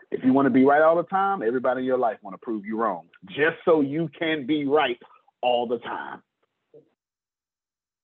[0.09, 2.37] If you want to be right all the time, everybody in your life want to
[2.37, 4.99] prove you wrong just so you can be right
[5.41, 6.21] all the time.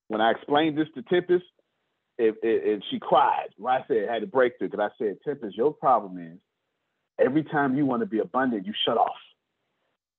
[0.08, 1.46] When I explained this to Tempest,
[2.18, 6.18] if, she cried, when I said had a breakthrough, because I said, Tempest, your problem
[6.18, 6.40] is
[7.20, 9.16] every time you want to be abundant, you shut off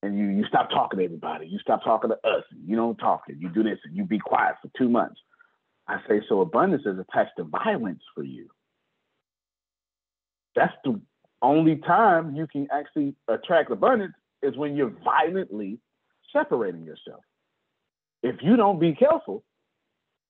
[0.03, 1.47] and you you stop talking to everybody.
[1.47, 2.45] You stop talking to us.
[2.65, 5.21] You don't talk and you do this and you be quiet for two months.
[5.89, 8.49] I say, so abundance is attached to violence for you.
[10.55, 11.01] That's the
[11.41, 15.79] only time you can actually attract abundance is when you're violently
[16.33, 17.23] separating yourself.
[18.23, 19.45] If you don't be careful,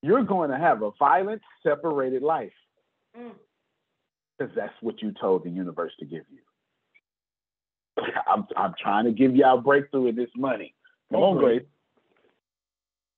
[0.03, 2.53] you're going to have a violent, separated life
[3.19, 3.33] Mm.
[4.39, 6.39] because that's what you told the universe to give you.
[8.31, 10.75] I'm I'm trying to give y'all a breakthrough in this money.
[11.11, 11.63] Come on, Grace.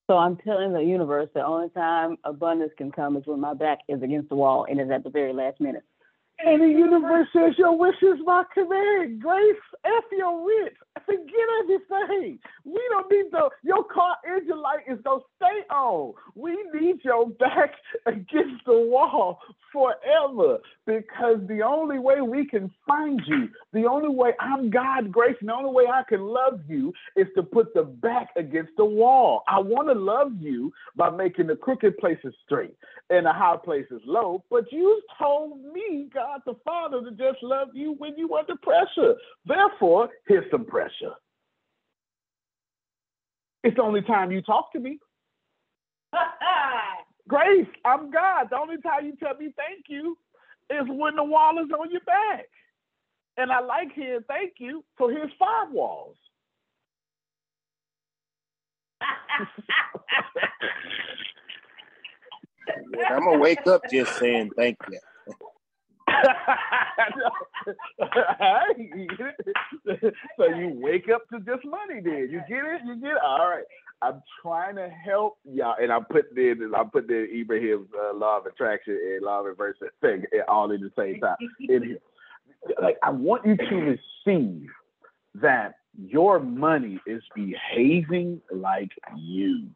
[0.08, 3.80] So I'm telling the universe the only time abundance can come is when my back
[3.88, 5.84] is against the wall and is at the very last minute.
[6.38, 9.20] And the universe says your wish is my command.
[9.20, 10.72] Grace, F your wish.
[11.04, 11.26] Forget
[11.62, 12.38] everything.
[12.64, 16.12] We don't need the your car engine light is gonna stay on.
[16.34, 17.72] We need your back
[18.06, 19.38] against the wall
[19.72, 25.36] forever because the only way we can find you, the only way I'm God, Grace,
[25.40, 28.84] and the only way I can love you is to put the back against the
[28.84, 29.42] wall.
[29.48, 32.74] I want to love you by making the crooked places straight
[33.10, 37.68] and the high places low, but you told me, God the Father, to just love
[37.74, 39.14] you when you under pressure.
[39.46, 41.14] Therefore, here's some pressure.
[43.62, 44.98] It's the only time you talk to me.
[47.28, 48.48] Grace, I'm God.
[48.50, 50.16] The only time you tell me thank you
[50.70, 52.46] is when the wall is on your back.
[53.36, 56.16] And I like hearing thank you, so here's five walls.
[63.10, 64.98] I'm gonna wake up just saying thank you.
[70.38, 72.28] so you wake up to just money then.
[72.30, 72.82] You get it?
[72.86, 73.18] You get it?
[73.24, 73.64] All right.
[74.02, 78.38] I'm trying to help y'all, and I'm putting in I'm putting in Ibrahim's uh, law
[78.38, 81.36] of attraction and law of inversion thing all in the same time.
[81.68, 81.98] And,
[82.82, 84.68] like I want you to receive
[85.34, 89.68] that your money is behaving like you.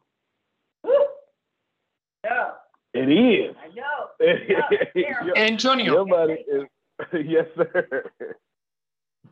[2.23, 2.51] Yeah.
[2.93, 3.55] It is.
[3.61, 4.85] I know.
[5.25, 5.93] Your- Antonio.
[5.93, 6.63] Your money is
[7.25, 8.09] yes, sir.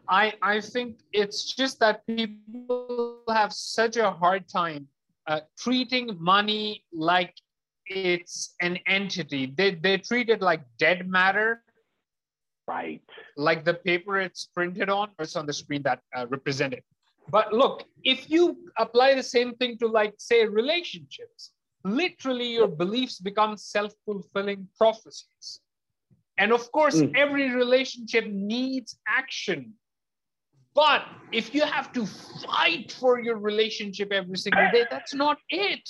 [0.09, 4.87] I I think it's just that people have such a hard time
[5.27, 7.33] uh, treating money like
[7.85, 9.53] it's an entity.
[9.57, 11.63] They they treat it like dead matter,
[12.67, 13.01] right?
[13.35, 16.83] Like the paper it's printed on, or it's on the screen that uh, represent it.
[17.29, 21.51] But look, if you apply the same thing to like say relationships,
[21.83, 25.61] literally your beliefs become self-fulfilling prophecies.
[26.37, 29.73] And of course, every relationship needs action.
[30.75, 35.87] But if you have to fight for your relationship every single day, that's not it.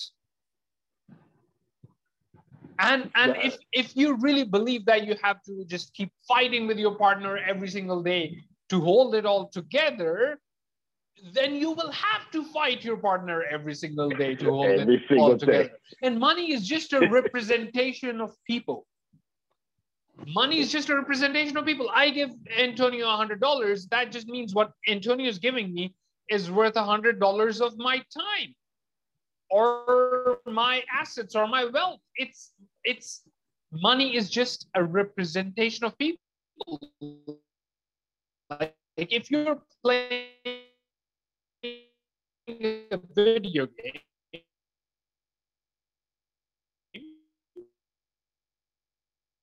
[2.80, 6.78] And and if if you really believe that you have to just keep fighting with
[6.78, 8.36] your partner every single day
[8.70, 10.40] to hold it all together,
[11.34, 15.18] then you will have to fight your partner every single day to hold Every it
[15.18, 15.64] all together.
[15.66, 15.70] day.
[16.02, 18.88] And money is just a representation of people.
[20.28, 21.90] Money is just a representation of people.
[21.94, 23.90] I give Antonio $100.
[23.90, 25.94] That just means what Antonio is giving me
[26.30, 28.56] is worth $100 of my time
[29.50, 32.00] or my assets or my wealth.
[32.16, 32.54] It's,
[32.84, 33.24] it's,
[33.72, 36.20] money is just a representation of people.
[38.50, 40.30] Like if you're playing
[42.92, 44.00] a video game,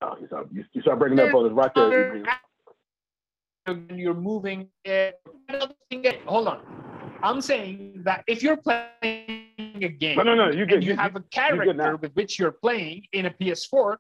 [0.03, 2.23] Oh, you start, you, you start breaking up right there.
[3.95, 5.21] You're moving it.
[6.27, 6.61] Hold on.
[7.23, 9.47] I'm saying that if you're playing
[9.83, 12.53] a game No, no, no, you and you You- have a character with which you're
[12.53, 13.97] playing in a PS4,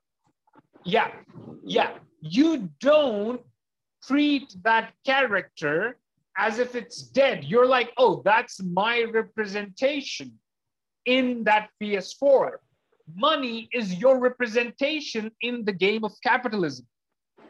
[0.84, 1.10] yeah,
[1.62, 3.42] yeah, you don't
[4.06, 5.98] treat that character
[6.38, 7.44] as if it's dead.
[7.44, 10.38] You're like, oh, that's my representation
[11.04, 12.52] in that PS4.
[13.16, 16.86] Money is your representation in the game of capitalism.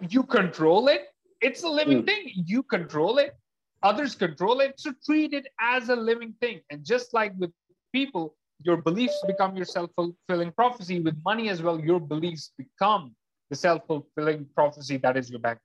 [0.00, 1.02] You control it.
[1.40, 2.06] It's a living Mm.
[2.06, 2.32] thing.
[2.34, 3.34] You control it.
[3.82, 4.78] Others control it.
[4.78, 6.60] So treat it as a living thing.
[6.70, 7.52] And just like with
[7.92, 11.00] people, your beliefs become your self fulfilling prophecy.
[11.00, 13.16] With money as well, your beliefs become
[13.50, 15.58] the self fulfilling prophecy that is your bank.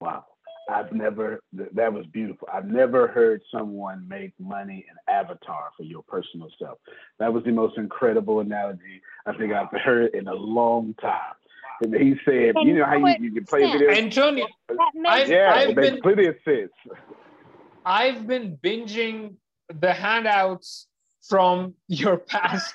[0.00, 0.24] Wow.
[0.68, 2.48] I've never, th- that was beautiful.
[2.52, 6.78] I've never heard someone make money an avatar for your personal self.
[7.18, 11.34] That was the most incredible analogy I think I've heard in a long time.
[11.82, 13.90] And he said, you know how you, you can play a video?
[13.90, 14.46] Antonio,
[15.06, 16.72] I've, yeah, I've it makes been plenty of sense.
[17.84, 19.34] I've been binging
[19.68, 20.86] the handouts
[21.22, 22.74] from your past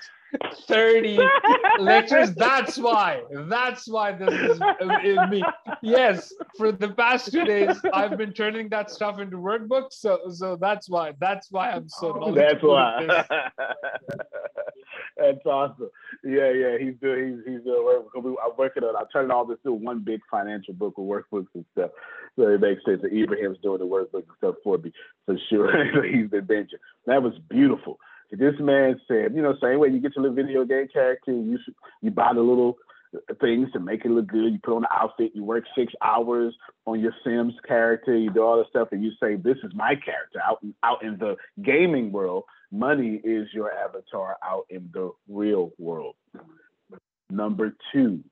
[0.68, 1.20] 30
[1.80, 2.34] lectures.
[2.34, 3.24] That's why.
[3.32, 4.60] That's why this is
[5.04, 5.44] in me.
[5.82, 9.94] Yes, for the past two days, I've been turning that stuff into workbooks.
[9.94, 11.14] So so that's why.
[11.20, 13.08] That's why I'm so Oh, That's why.
[15.18, 15.90] That's awesome.
[16.24, 18.06] Yeah, yeah, he's doing he's he's doing work.
[18.16, 18.96] I'm working on.
[18.96, 21.92] I'm turning all this into one big financial book with workbooks and stuff.
[22.38, 24.92] So it makes sense that Ibrahim's doing the workbooks and stuff for me
[25.26, 26.04] for sure.
[26.10, 26.80] He's been benching.
[27.06, 28.00] That was beautiful.
[28.32, 31.60] This man said, you know, same way you get your little video game character, you
[32.02, 32.78] you buy the little
[33.42, 34.54] things to make it look good.
[34.54, 36.56] You put on the outfit, you work six hours
[36.86, 39.96] on your Sims character, you do all this stuff, and you say, This is my
[39.96, 42.46] character out in, out in the gaming world.
[42.72, 46.16] Money is your avatar out in the real world.
[47.30, 48.24] Number two,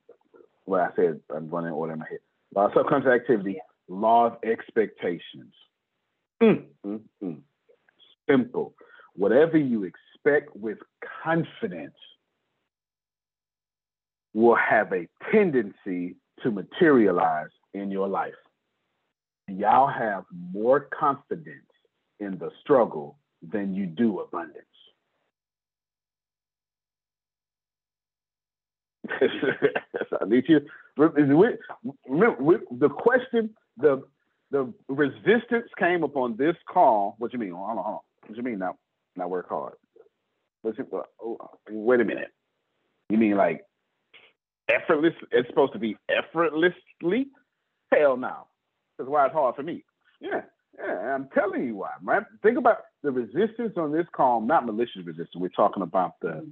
[0.66, 2.20] well, I said I'm running order in my head.
[2.56, 5.54] Uh, subconscious activity, law of expectations.
[6.42, 7.38] Mm, mm, mm.
[8.30, 8.74] Simple.
[9.20, 10.78] Whatever you expect with
[11.26, 11.98] confidence
[14.34, 18.40] will have a tendency to materialize in your life.
[19.50, 21.68] Y'all have more confidence
[22.22, 24.64] in the struggle than you do abundance.
[30.22, 30.62] I need you.
[30.96, 34.02] Remember, the question, the
[34.52, 37.16] the resistance came upon this call.
[37.18, 37.52] What you mean?
[37.52, 38.00] Hold on, hold on.
[38.28, 38.78] What you mean now?
[39.16, 39.74] Not work hard.
[40.64, 40.88] It,
[41.22, 41.38] oh,
[41.70, 42.32] wait a minute.
[43.10, 43.66] You mean like
[44.70, 45.14] effortless?
[45.32, 47.28] It's supposed to be effortlessly?
[47.92, 48.48] Hell no.
[48.98, 49.84] That's why it's hard for me.
[50.20, 50.42] Yeah,
[50.78, 51.16] yeah.
[51.16, 52.24] I'm telling you why, right?
[52.44, 54.42] Think about the resistance on this call.
[54.42, 55.36] Not malicious resistance.
[55.36, 56.46] We're talking about the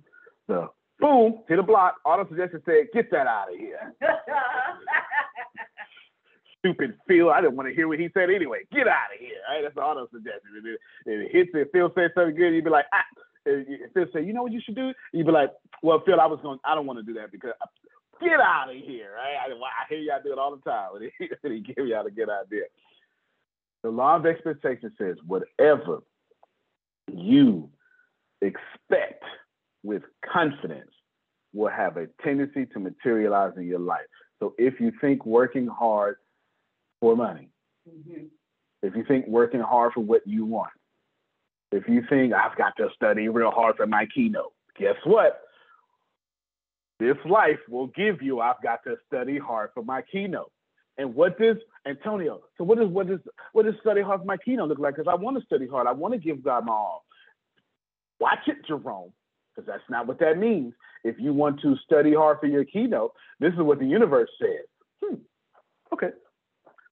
[0.47, 1.95] the boom, hit a block.
[2.05, 3.93] Auto suggestion said, "Get that out of here."
[6.59, 7.29] Stupid Phil.
[7.29, 8.59] I didn't want to hear what he said anyway.
[8.71, 9.37] Get out of here.
[9.49, 9.61] Right?
[9.63, 10.51] That's auto suggestion.
[10.65, 11.69] It, it hits it.
[11.71, 12.53] Phil says something good.
[12.53, 13.03] You'd be like, ah.
[13.93, 14.91] Phil say, you know what you should do?
[15.13, 15.51] You'd be like,
[15.81, 16.59] well, Phil, I was going.
[16.65, 17.53] I don't want to do that because
[18.21, 19.11] get out of here.
[19.15, 19.37] Right?
[19.39, 22.29] I, I hear y'all do it all the time when he, he y'all a good
[22.29, 22.63] idea.
[23.83, 26.01] The law of expectation says whatever
[27.11, 27.69] you
[28.41, 29.23] expect
[29.83, 30.91] with confidence
[31.53, 34.05] will have a tendency to materialize in your life.
[34.39, 36.17] So if you think working hard
[36.99, 37.49] for money,
[37.87, 38.25] mm-hmm.
[38.81, 40.71] if you think working hard for what you want,
[41.71, 45.41] if you think I've got to study real hard for my keynote, guess what?
[46.99, 50.51] This life will give you I've got to study hard for my keynote.
[50.97, 52.41] And what does Antonio?
[52.57, 53.19] So what does what does
[53.53, 54.95] what does study hard for my keynote look like?
[54.95, 55.85] Because I want to study hard.
[55.85, 57.05] I want to give God my all.
[58.19, 59.13] Watch it, Jerome,
[59.55, 60.73] because that's not what that means.
[61.03, 64.65] If you want to study hard for your keynote, this is what the universe says.
[65.03, 65.15] Hmm.
[65.93, 66.09] Okay.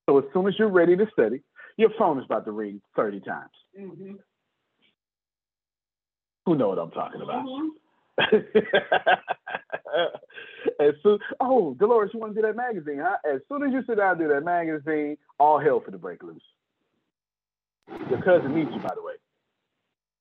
[0.08, 1.42] So as soon as you're ready to study,
[1.78, 3.50] your phone is about to ring 30 times.
[3.80, 4.14] Mm-hmm.
[6.46, 7.46] Who know what I'm talking about?
[7.46, 7.68] Mm-hmm.
[10.80, 13.18] as soon, oh, Dolores, you want to do that magazine, huh?
[13.30, 16.24] As soon as you sit down and do that magazine, all hell for the break
[16.24, 16.42] loose.
[18.10, 19.14] Your cousin needs you, by the way.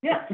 [0.03, 0.26] Yeah.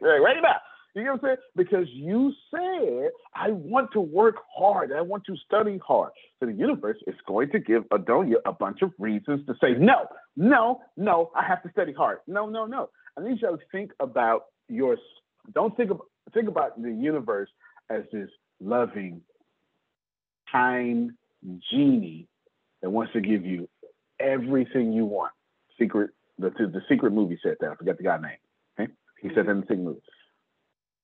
[0.00, 0.60] right about.
[0.94, 1.36] You know what I'm saying?
[1.56, 4.90] Because you said, I want to work hard.
[4.92, 6.10] I want to study hard.
[6.40, 10.06] So the universe is going to give Adonia a bunch of reasons to say, no,
[10.36, 12.18] no, no, I have to study hard.
[12.26, 12.90] No, no, no.
[13.16, 14.96] I need you to think about your,
[15.54, 17.48] don't think about, think about the universe
[17.88, 18.28] as this
[18.60, 19.20] loving,
[20.50, 21.12] kind
[21.70, 22.26] genie
[22.82, 23.68] that wants to give you
[24.18, 25.32] everything you want.
[25.78, 27.70] Secret, the, the secret movie said that.
[27.70, 28.32] I forgot the guy's name.
[28.78, 28.92] Okay?
[29.22, 30.00] He said that in the secret movie.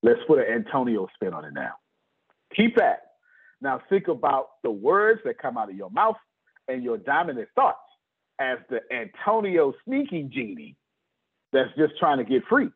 [0.06, 1.72] Let's put an Antonio spin on it now.
[2.54, 2.98] Keep that.
[3.60, 6.14] Now think about the words that come out of your mouth
[6.68, 7.78] and your dominant thoughts
[8.38, 10.76] as the Antonio sneaky genie
[11.52, 12.68] that's just trying to get free.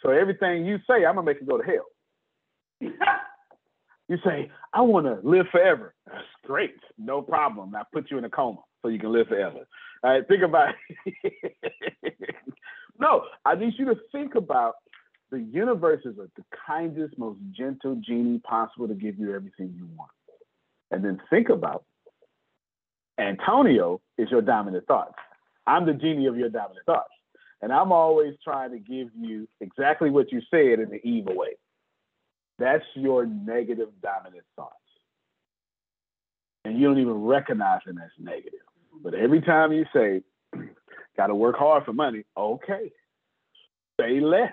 [0.00, 1.86] So everything you say, I'm gonna make it go to hell.
[4.08, 5.92] you say, I want to live forever.
[6.06, 7.74] That's great, no problem.
[7.74, 9.66] I put you in a coma so you can live forever.
[10.04, 10.74] All right, think about
[11.04, 12.36] it.
[13.00, 14.74] no, I need you to think about
[15.30, 16.28] the universe is the
[16.66, 20.10] kindest, most gentle genie possible to give you everything you want.
[20.90, 21.84] And then think about
[23.18, 25.14] Antonio is your dominant thoughts.
[25.66, 27.10] I'm the genie of your dominant thoughts.
[27.62, 31.56] And I'm always trying to give you exactly what you said in the evil way.
[32.58, 34.74] That's your negative dominant thoughts.
[36.64, 38.60] And you don't even recognize them as negative.
[39.02, 40.22] But every time you say,
[41.16, 42.92] gotta work hard for money, okay,
[44.00, 44.52] say less.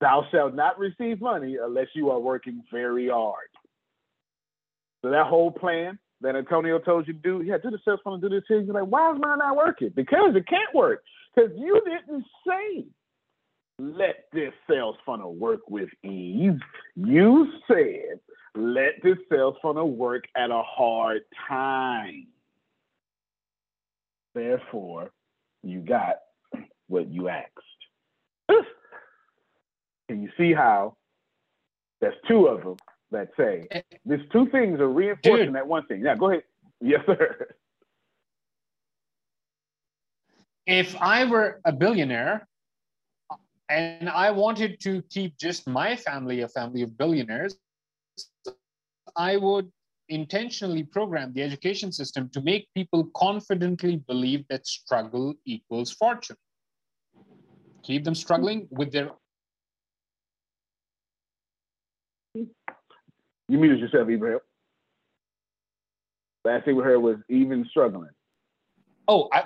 [0.00, 3.48] Thou shalt not receive money unless you are working very hard.
[5.02, 8.18] So that whole plan that Antonio told you to do, yeah, do the sales funnel,
[8.18, 8.60] do this here.
[8.60, 9.90] You're like, why is mine not working?
[9.94, 11.02] Because it can't work.
[11.34, 12.84] Because you didn't say,
[13.78, 16.58] let this sales funnel work with ease.
[16.96, 18.20] You said,
[18.56, 22.26] let this sales funnel work at a hard time.
[24.34, 25.10] Therefore,
[25.62, 26.16] you got
[26.88, 27.52] what you asked.
[30.08, 30.96] Can you see how
[32.00, 32.76] there's two of them
[33.10, 33.82] that say eh.
[34.06, 35.54] these two things are reinforcing Dude.
[35.54, 36.02] that one thing?
[36.02, 36.42] Yeah, go ahead.
[36.80, 37.48] Yes, sir.
[40.66, 42.46] If I were a billionaire
[43.68, 47.56] and I wanted to keep just my family a family of billionaires,
[49.16, 49.70] I would
[50.08, 56.36] intentionally program the education system to make people confidently believe that struggle equals fortune.
[57.82, 59.10] Keep them struggling with their.
[63.48, 64.40] You muted yourself, Ibrahim.
[66.44, 68.10] Last thing we heard was even struggling.
[69.06, 69.44] Oh, I,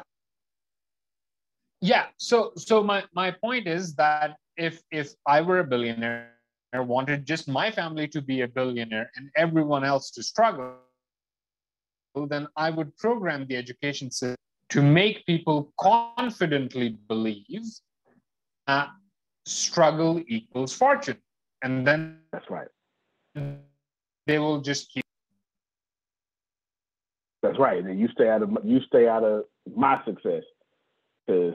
[1.80, 2.06] yeah.
[2.16, 6.30] So, so my my point is that if if I were a billionaire,
[6.74, 10.74] wanted just my family to be a billionaire and everyone else to struggle,
[12.28, 14.36] then I would program the education system
[14.70, 17.64] to make people confidently believe
[18.66, 18.88] that
[19.44, 21.18] struggle equals fortune,
[21.62, 22.68] and then that's right.
[24.26, 25.04] They will just keep.
[27.42, 27.82] That's right.
[27.82, 29.44] And you stay out of you stay out of
[29.74, 30.42] my success
[31.26, 31.54] because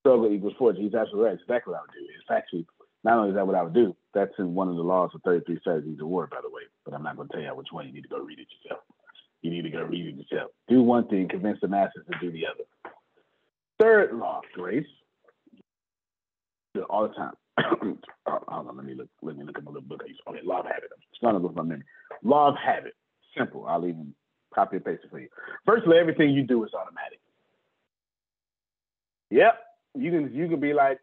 [0.00, 0.82] struggle equals fortune.
[0.82, 1.38] He's absolutely right.
[1.40, 2.06] Exactly what I would do.
[2.14, 2.66] It's actually
[3.04, 5.22] not only is that what I would do, that's in one of the laws of
[5.22, 6.62] 33 strategies war, by the way.
[6.84, 7.86] But I'm not going to tell you which one.
[7.86, 8.82] You need to go read it yourself.
[9.42, 10.50] You need to go read it yourself.
[10.68, 12.64] Do one thing, convince the masses to do the other.
[13.78, 14.86] Third law, Grace.
[16.90, 17.34] All the time.
[18.26, 19.08] hold on, let me look.
[19.22, 20.02] Let me look at my little book.
[20.04, 20.20] I used.
[20.28, 20.90] Okay, of habit.
[20.92, 21.62] I'm starting to look my
[22.48, 22.94] of habit.
[23.36, 23.66] Simple.
[23.66, 24.14] I'll even
[24.54, 25.28] copy and paste it for you.
[25.64, 27.20] Firstly, everything you do is automatic.
[29.30, 29.58] Yep.
[29.94, 31.00] You can you can be like,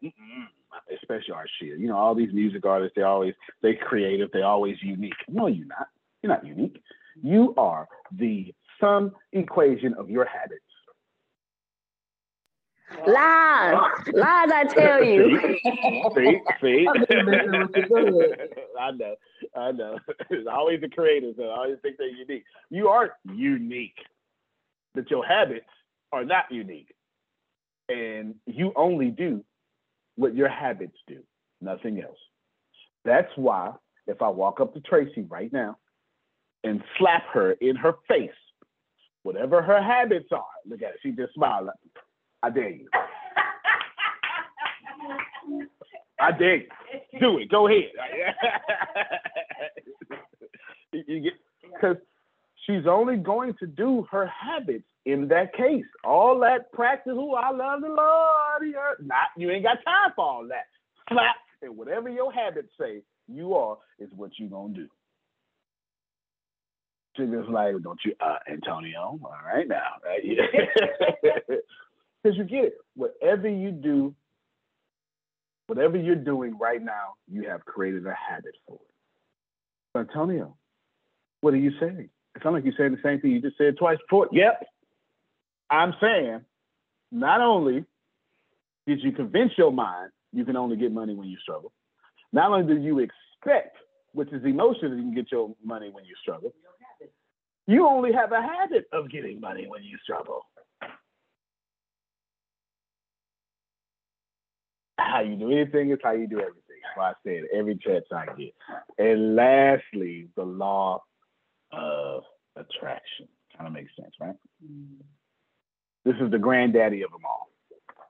[0.94, 1.78] especially our shit.
[1.78, 5.12] You know, all these music artists, they always they creative, they always unique.
[5.28, 5.88] No, you're not.
[6.22, 6.80] You're not unique.
[7.22, 10.62] You are the sum equation of your habits.
[13.06, 13.76] Lies,
[14.12, 15.38] lies, I tell you.
[16.14, 16.86] see, see.
[18.80, 19.14] I know,
[19.56, 19.98] I know.
[20.30, 22.44] It's always the creators that always think they're unique.
[22.70, 23.96] You are unique,
[24.94, 25.66] but your habits
[26.12, 26.94] are not unique,
[27.88, 29.44] and you only do
[30.16, 31.22] what your habits do,
[31.60, 32.18] nothing else.
[33.04, 33.72] That's why
[34.06, 35.78] if I walk up to Tracy right now
[36.62, 38.30] and slap her in her face,
[39.22, 41.68] whatever her habits are, look at it, she just smiled.
[42.44, 42.88] I dare you.
[46.20, 46.68] I dare you.
[47.18, 47.50] Do it.
[47.50, 47.90] Go ahead.
[50.92, 51.96] you get because
[52.66, 55.86] she's only going to do her habits in that case.
[56.04, 58.74] All that practice, who I love the Lord.
[59.00, 60.66] Not you ain't got time for all that.
[61.08, 64.88] Slap and whatever your habits say you are is what you gonna do.
[67.16, 69.18] She was like, don't you, uh, Antonio?
[69.22, 69.98] All right now,
[72.24, 72.74] because you get it.
[72.96, 74.14] Whatever you do,
[75.66, 79.98] whatever you're doing right now, you have created a habit for it.
[79.98, 80.56] Antonio,
[81.40, 82.08] what are you saying?
[82.34, 84.28] It sounds like you're saying the same thing you just said twice before.
[84.32, 84.64] Yep.
[85.70, 86.40] I'm saying,
[87.12, 87.84] not only
[88.86, 91.72] did you convince your mind you can only get money when you struggle,
[92.32, 93.76] not only do you expect,
[94.12, 96.52] which is emotion, that you can get your money when you struggle,
[97.66, 100.44] you only have a habit of getting money when you struggle.
[104.98, 106.60] How you do anything is how you do everything.
[106.82, 108.54] That's why I said every chance I get.
[108.98, 111.02] And lastly, the law
[111.72, 112.22] of
[112.56, 113.28] attraction.
[113.56, 114.34] Kind of makes sense, right?
[114.64, 115.02] Mm-hmm.
[116.04, 117.48] This is the granddaddy of them all.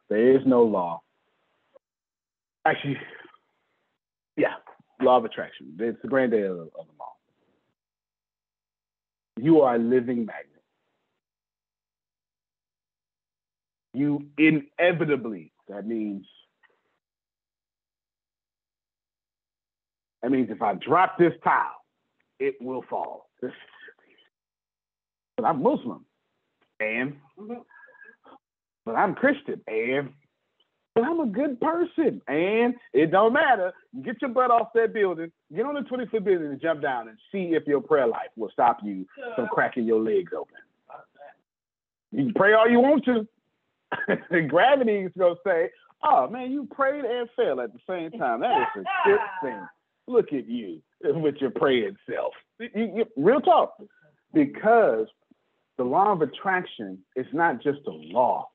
[0.09, 1.01] There is no law.
[2.66, 2.98] Actually,
[4.36, 4.55] yeah,
[5.01, 5.77] law of attraction.
[5.78, 7.19] It's the granddaddy of, of them all.
[9.40, 10.51] You are a living magnet.
[13.93, 16.27] You inevitably, that means,
[20.25, 21.85] that means if I drop this tile,
[22.41, 23.29] it will fall.
[25.37, 26.05] But I'm Muslim,
[26.79, 27.17] and
[28.87, 30.11] but I'm Christian, and
[30.95, 33.73] but I'm a good person, and it don't matter.
[34.05, 37.09] Get your butt off that building, get on the 20 foot building, and jump down,
[37.09, 40.55] and see if your prayer life will stop you from cracking your legs open.
[42.13, 43.27] You can pray all you want to.
[44.47, 45.71] Gravity is gonna say,
[46.05, 48.39] "Oh man, you prayed and fell at the same time.
[48.39, 49.67] That is a good thing.
[50.07, 53.75] Look at you with your praying self." You, you, real talk,
[54.33, 55.07] because
[55.77, 58.49] the law of attraction is not just a law.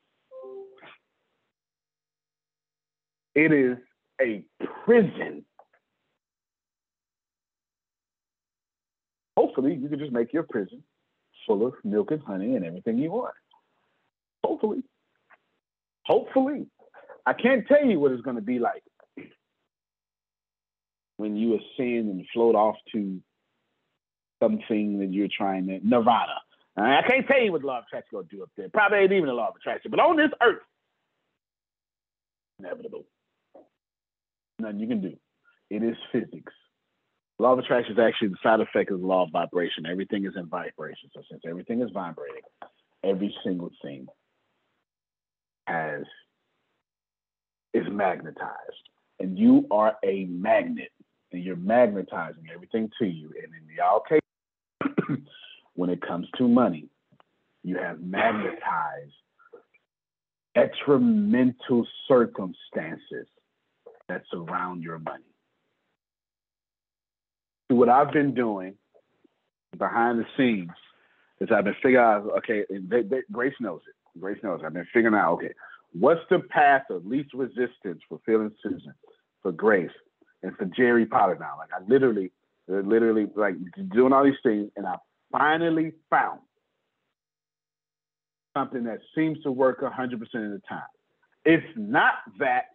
[3.35, 3.77] It is
[4.21, 4.43] a
[4.85, 5.45] prison.
[9.37, 10.83] Hopefully, you can just make your prison
[11.47, 13.33] full of milk and honey and everything you want.
[14.43, 14.83] Hopefully.
[16.03, 16.67] Hopefully.
[17.25, 18.83] I can't tell you what it's going to be like
[21.19, 23.19] when you ascend and float off to
[24.41, 26.39] something that you're trying to nirvana.
[26.77, 28.69] I can't tell you what the law of attraction to do up there.
[28.69, 29.91] Probably ain't even the law of attraction.
[29.91, 30.61] But on this earth,
[32.57, 33.03] inevitable.
[34.59, 35.17] Nothing you can do.
[35.69, 36.53] It is physics.
[37.37, 39.85] Law of attraction is actually the side effect of the law of vibration.
[39.85, 41.09] Everything is in vibration.
[41.13, 42.43] So since everything is vibrating,
[43.03, 44.07] every single thing
[45.67, 46.03] has
[47.73, 48.89] is magnetized.
[49.19, 50.91] And you are a magnet.
[51.31, 53.31] And you're magnetizing everything to you.
[53.41, 54.19] And in y'all case,
[55.75, 56.89] when it comes to money,
[57.63, 59.13] you have magnetized
[60.55, 63.27] detrimental circumstances
[64.07, 65.23] that surround your money.
[67.67, 68.75] What I've been doing
[69.77, 70.71] behind the scenes
[71.39, 74.19] is I've been figuring out, okay, they, they, Grace knows it.
[74.19, 74.65] Grace knows it.
[74.65, 75.53] I've been figuring out, okay,
[75.93, 78.93] what's the path of least resistance for and Susan,
[79.41, 79.91] for Grace,
[80.43, 81.55] and for Jerry Potter now?
[81.57, 82.31] Like I literally,
[82.67, 83.55] literally like
[83.93, 84.95] doing all these things, and I
[85.31, 86.39] finally found
[88.55, 90.81] something that seems to work 100% of the time.
[91.45, 92.65] It's not that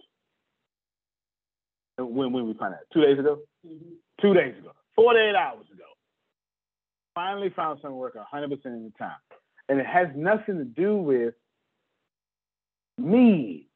[1.98, 3.94] when when we found out two days ago, mm-hmm.
[4.20, 5.84] two days ago, 48 hours ago,
[7.14, 9.12] finally found something work 100% of the time,
[9.68, 11.34] and it has nothing to do with
[12.98, 13.68] me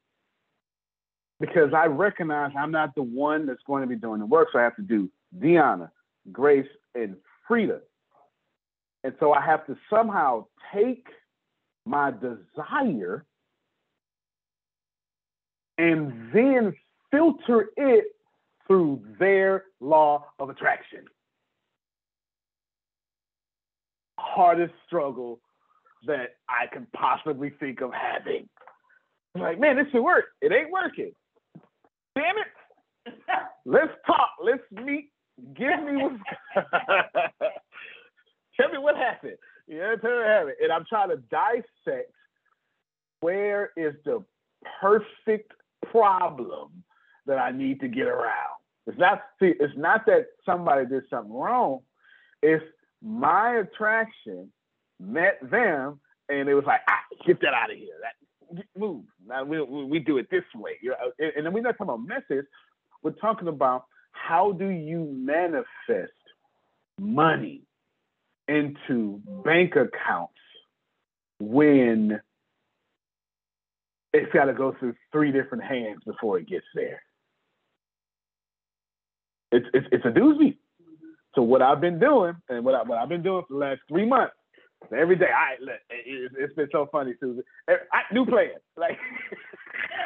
[1.41, 4.59] because I recognize I'm not the one that's going to be doing the work, so
[4.59, 5.09] I have to do
[5.39, 5.91] Deanna,
[6.33, 7.17] Grace, and
[7.47, 7.81] Frida,
[9.05, 11.07] and so I have to somehow take
[11.87, 13.25] my desire
[15.79, 16.75] and then
[17.11, 18.05] filter it
[18.67, 21.05] through their law of attraction.
[24.19, 25.41] Hardest struggle
[26.07, 28.49] that I can possibly think of having.
[29.35, 30.27] I'm like, man, this should work.
[30.43, 31.13] It ain't working.
[32.19, 33.15] Damn it.
[33.65, 34.31] Let's talk.
[34.43, 35.11] Let's meet.
[35.55, 36.13] Give me what.
[38.61, 39.37] Tell me what happened.
[39.69, 40.57] Yeah, tell me what happened.
[40.61, 42.11] And I'm trying to dissect
[43.21, 44.25] where is the
[44.81, 45.53] perfect
[45.93, 46.83] problem
[47.27, 48.57] that I need to get around.
[48.89, 51.81] It's not see, it's not that somebody did something wrong.
[52.43, 52.65] It's
[53.01, 54.51] my attraction
[54.99, 57.95] met them and it was like, ah, get that out of here.
[58.03, 58.15] That
[58.77, 59.05] move.
[59.27, 60.73] Now we, we do it this way.
[61.19, 62.49] And then we're not talking about methods.
[63.03, 66.13] We're talking about how do you manifest
[66.99, 67.63] money
[68.49, 70.33] into bank accounts
[71.39, 72.21] when
[74.13, 77.03] it's got to go through three different hands before it gets there.
[79.53, 80.57] It's it's, it's a doozy.
[81.35, 83.81] So what I've been doing, and what, I, what I've been doing for the last
[83.89, 84.35] three months,
[84.97, 85.55] every day, I
[85.91, 87.43] it, it's been so funny, Susan.
[87.69, 88.99] I, new plan, like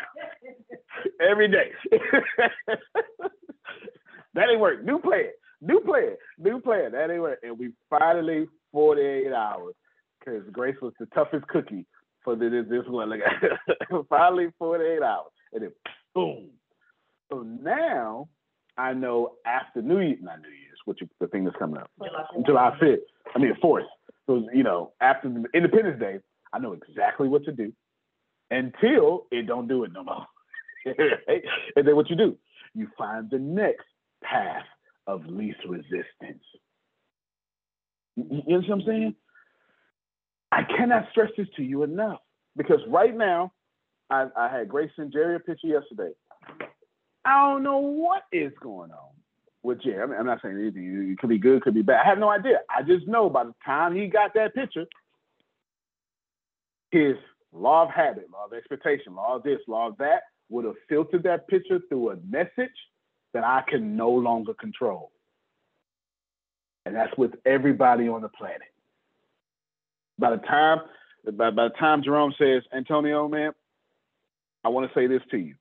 [1.31, 1.73] every day.
[4.35, 4.85] that ain't work.
[4.85, 5.31] New plan,
[5.61, 6.93] new plan, new plan.
[6.93, 7.39] That ain't work.
[7.43, 9.75] And we finally 48 hours
[10.19, 11.87] because Grace was the toughest cookie
[12.25, 13.11] for this this one.
[13.11, 13.21] Like
[14.09, 15.73] finally 48 hours, and then
[16.15, 16.51] boom.
[17.31, 18.29] So now
[18.77, 21.91] I know after New Year, not New Year's, which is the thing that's coming up,
[22.47, 22.99] July 5th.
[23.35, 23.87] I mean 4th.
[24.27, 26.19] So you know after Independence Day,
[26.53, 27.73] I know exactly what to do
[28.51, 30.27] until it don't do it no more.
[30.85, 32.37] and then what you do?
[32.75, 33.87] You find the next
[34.23, 34.65] path
[35.07, 36.45] of least resistance.
[38.17, 39.15] You, know what I'm saying?
[40.51, 42.19] I cannot stress this to you enough
[42.57, 43.53] because right now,
[44.11, 46.13] I, I had Grace and Jerry a picture yesterday.
[47.25, 49.11] I don't know what is going on
[49.63, 51.13] with mean, I'm not saying anything.
[51.13, 52.01] It could be good, could be bad.
[52.05, 52.61] I have no idea.
[52.69, 54.87] I just know by the time he got that picture,
[56.91, 57.15] his
[57.53, 61.23] law of habit, law of expectation, law of this, law of that would have filtered
[61.23, 62.71] that picture through a message
[63.33, 65.13] that I can no longer control.
[66.85, 68.63] And that's with everybody on the planet.
[70.19, 70.81] By the time
[71.25, 73.53] by, by the time Jerome says, Antonio, man,
[74.65, 75.55] I want to say this to you.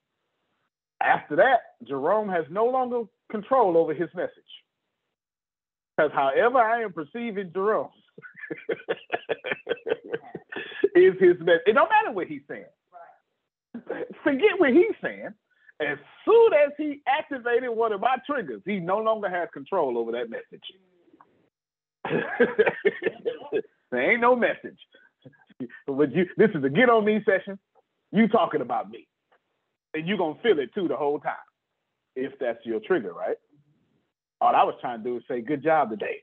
[1.00, 3.02] After that, Jerome has no longer
[3.32, 4.30] control over his message.
[5.96, 7.90] Because however I am perceiving Jerome
[10.94, 11.62] is his message.
[11.66, 12.64] It don't matter what he's saying.
[13.88, 14.06] Right.
[14.22, 15.30] Forget what he's saying.
[15.80, 20.12] As soon as he activated one of my triggers, he no longer has control over
[20.12, 20.62] that message.
[23.90, 24.78] there ain't no message.
[25.86, 27.58] But you, this is a get on me session.
[28.12, 29.08] You talking about me,
[29.94, 31.34] and you gonna feel it too the whole time,
[32.16, 33.36] if that's your trigger, right?
[34.40, 36.22] All I was trying to do is say good job today,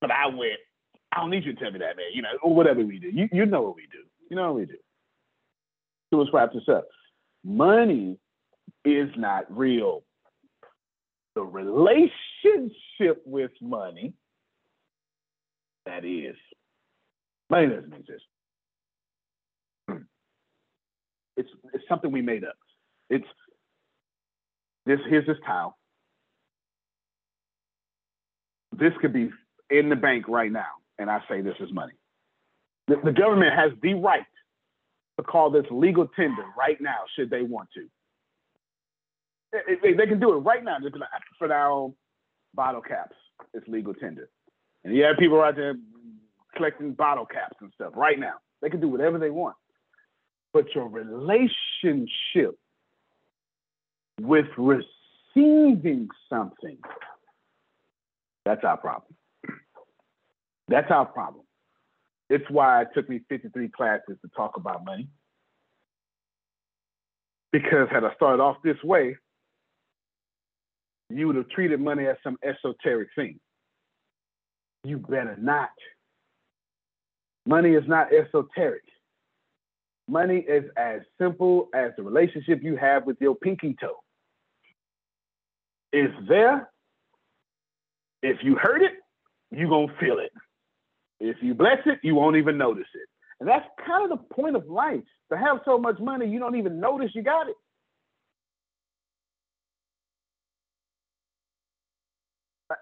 [0.00, 0.58] but I went.
[1.12, 2.06] I don't need you to tell me that, man.
[2.14, 3.08] You know, or whatever we do.
[3.08, 4.04] You you know what we do.
[4.30, 4.76] You know what we do.
[6.10, 6.86] So let's wrap this up.
[7.44, 8.18] Money
[8.84, 10.02] is not real.
[11.34, 14.14] The relationship with money,
[15.86, 16.36] that is.
[17.50, 18.24] Money doesn't exist.
[19.88, 19.96] Hmm.
[21.36, 22.56] It's it's something we made up.
[23.08, 23.26] It's
[24.86, 25.76] this here's this tile.
[28.80, 29.30] this could be
[29.68, 31.92] in the bank right now, and I say this is money.
[32.88, 34.24] The, the government has the right
[35.18, 37.86] to call this legal tender right now, should they want to.
[39.52, 40.78] They, they, they can do it right now.
[40.82, 41.08] Just like,
[41.38, 41.94] for now,
[42.54, 43.16] bottle caps,
[43.52, 44.30] it's legal tender.
[44.82, 45.74] And you have people out there
[46.56, 48.34] collecting bottle caps and stuff right now.
[48.62, 49.56] They can do whatever they want.
[50.52, 52.58] But your relationship
[54.20, 56.76] with receiving something,
[58.44, 59.14] that's our problem.
[60.68, 61.44] That's our problem.
[62.28, 65.08] It's why it took me 53 classes to talk about money.
[67.52, 69.16] Because had I started off this way,
[71.08, 73.40] you would have treated money as some esoteric thing.
[74.84, 75.70] You better not.
[77.46, 78.82] Money is not esoteric.
[80.08, 83.98] Money is as simple as the relationship you have with your pinky toe.
[85.92, 86.70] It's there.
[88.22, 88.92] If you hurt it,
[89.50, 90.32] you're going to feel it.
[91.18, 93.08] If you bless it, you won't even notice it.
[93.40, 95.00] And that's kind of the point of life.
[95.32, 97.56] To have so much money, you don't even notice you got it.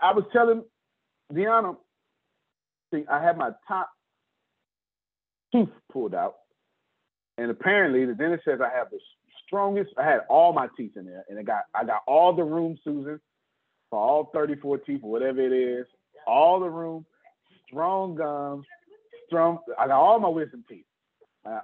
[0.02, 0.62] I was telling
[1.32, 1.76] Deanna,
[2.93, 3.90] see, I had my top
[5.52, 6.35] tooth pulled out,
[7.39, 8.98] and apparently the dentist says I have the
[9.49, 9.91] strongest.
[9.99, 12.79] I had all my teeth in there, and I got I got all the room,
[12.85, 13.20] Susan,
[13.91, 15.87] for all 34 teeth or whatever it is,
[16.27, 17.05] all the room,
[17.66, 18.66] strong gums,
[19.27, 19.59] strong.
[19.79, 20.85] I got all my wisdom teeth.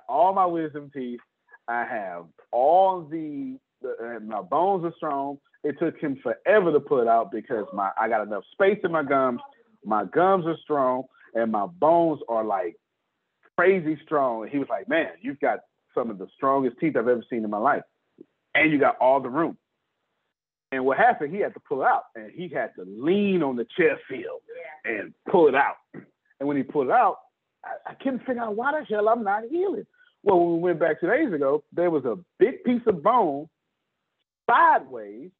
[0.08, 1.20] All my wisdom teeth.
[1.68, 5.38] I have all the, the my bones are strong.
[5.62, 9.02] It took him forever to put out because my I got enough space in my
[9.02, 9.40] gums.
[9.84, 11.04] My gums are strong,
[11.34, 12.76] and my bones are like
[13.56, 14.48] crazy strong.
[14.48, 15.60] He was like, "Man, you've got
[15.94, 17.82] some of the strongest teeth I've ever seen in my life,
[18.54, 19.56] and you got all the room."
[20.72, 21.32] And what happened?
[21.32, 24.40] He had to pull out, and he had to lean on the chair field
[24.84, 25.76] and pull it out.
[25.92, 27.18] And when he pulled it out,
[27.64, 29.86] I, I couldn't figure out why the hell I'm not healing.
[30.24, 33.48] Well, when we went back two days ago, there was a big piece of bone
[34.50, 35.30] sideways,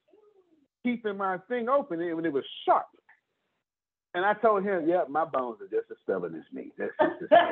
[0.85, 2.87] keeping my thing open, and it was sharp.
[4.15, 6.71] And I told him, yeah, my bones are just as stubborn as me.
[6.79, 7.33] That's just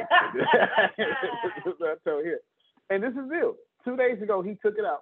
[1.81, 2.39] I told him.
[2.93, 3.55] And this is real.
[3.87, 5.01] Two days ago, he took it out.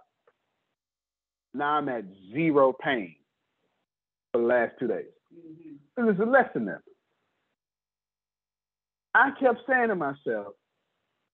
[1.52, 3.16] Now I'm at zero pain
[4.32, 5.06] for the last two days.
[5.34, 6.04] Mm-hmm.
[6.06, 6.82] There's a lesson there.
[9.12, 10.54] I kept saying to myself,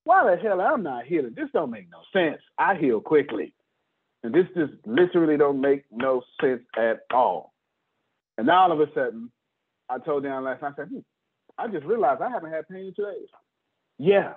[0.04, 1.34] why the hell I'm not healing?
[1.36, 2.40] This don't make no sense.
[2.58, 3.52] I heal quickly.
[4.22, 7.52] And this just literally don't make no sense at all.
[8.38, 9.30] And now all of a sudden,
[9.90, 11.00] I told Dan last night, I said, hmm,
[11.58, 13.28] I just realized I haven't had pain in two days.
[13.98, 14.34] Yeah.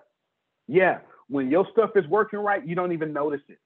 [0.67, 0.99] Yeah.
[1.29, 3.59] When your stuff is working right, you don't even notice it.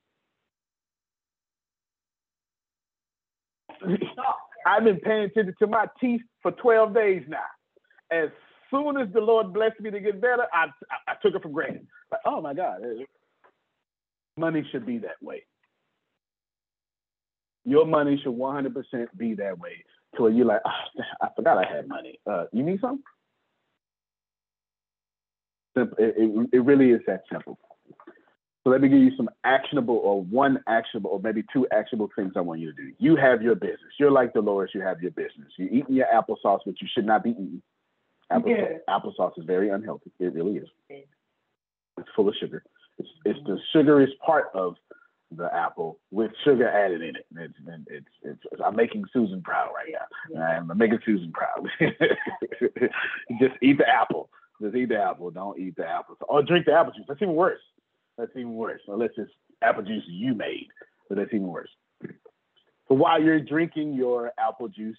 [4.66, 7.38] I've been paying attention to my teeth for 12 days now.
[8.12, 8.30] As
[8.72, 11.50] soon as the Lord blessed me to get better, I, I, I took it for
[11.50, 11.88] granted.
[12.12, 12.82] Like, oh my God,
[14.38, 15.44] money should be that way.
[17.66, 18.74] Your money should 100%
[19.18, 19.84] be that way.
[20.16, 22.20] To where you're like, oh, I forgot I had money.
[22.30, 23.04] Uh, you need some?
[25.76, 25.98] Simple.
[26.00, 27.58] It, it, it really is that simple.
[28.64, 32.34] So let me give you some actionable or one actionable or maybe two actionable things
[32.36, 32.94] I want you to do.
[32.98, 33.80] You have your business.
[34.00, 35.52] You're like Dolores, you have your business.
[35.58, 37.62] You're eating your applesauce, which you should not be eating.
[38.32, 38.96] Applesauce, yeah.
[38.96, 40.12] applesauce is very unhealthy.
[40.20, 40.68] It really is.
[40.90, 42.64] It's full of sugar.
[42.98, 44.76] It's, it's the sugariest part of
[45.36, 47.26] the apple with sugar added in it.
[47.36, 49.94] It's, it's, it's, it's, I'm making Susan proud right
[50.32, 50.42] now.
[50.42, 51.68] I'm making Susan proud.
[53.40, 54.30] Just eat the apple.
[54.64, 55.30] Just eat the apple.
[55.30, 56.16] Don't eat the apple.
[56.30, 57.04] Or drink the apple juice.
[57.08, 57.60] That's even worse.
[58.18, 58.82] That's even worse.
[58.88, 59.32] Unless it's
[59.62, 60.68] apple juice you made,
[61.10, 61.70] but that's even worse.
[62.88, 64.98] So while you're drinking your apple juice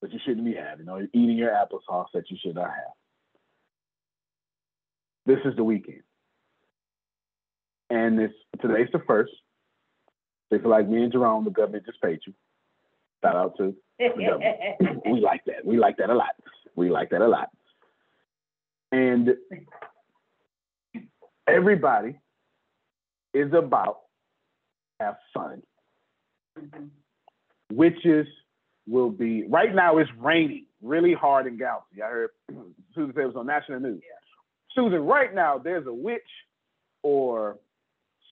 [0.00, 2.92] that you shouldn't be having, or eating your applesauce that you should not have,
[5.26, 6.02] this is the weekend.
[7.90, 9.32] And it's today's the first.
[10.50, 12.34] They feel like me and Jerome, the government just paid you.
[13.22, 15.02] Shout out to the government.
[15.06, 15.64] we like that.
[15.64, 16.34] We like that a lot.
[16.74, 17.50] We like that a lot.
[18.92, 19.30] And
[21.48, 22.18] everybody
[23.34, 24.00] is about
[25.00, 25.62] have fun.
[26.58, 26.86] Mm-hmm.
[27.72, 28.26] Witches
[28.86, 32.02] will be right now it's raining really hard in Galaxy.
[32.02, 32.30] I heard
[32.94, 34.02] Susan say it was on national news.
[34.02, 34.74] Yeah.
[34.74, 36.20] Susan, right now there's a witch
[37.02, 37.58] or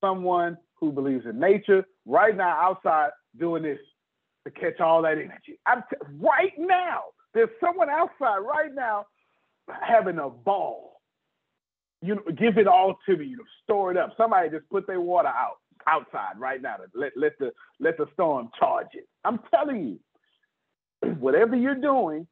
[0.01, 3.79] someone who believes in nature right now outside doing this
[4.45, 5.59] to catch all that energy.
[5.67, 7.05] I'm t- right now
[7.35, 9.07] there's someone outside right now
[9.83, 10.91] having a ball
[12.03, 13.27] you know, give it all to me.
[13.27, 14.15] You know, store it up.
[14.17, 15.57] Somebody just put their water out
[15.87, 16.77] outside right now.
[16.77, 19.07] To let let the let the storm charge it.
[19.25, 20.01] I'm telling
[21.03, 22.27] you, whatever you're doing,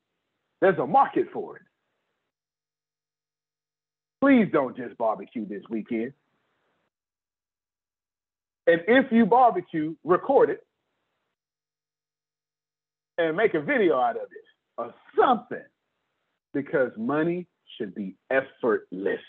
[0.60, 1.62] There's a market for it.
[4.20, 6.12] Please don't just barbecue this weekend.
[8.66, 10.60] And if you barbecue, record it
[13.16, 14.44] and make a video out of it
[14.77, 15.65] or something
[16.59, 19.21] because money should be effortless.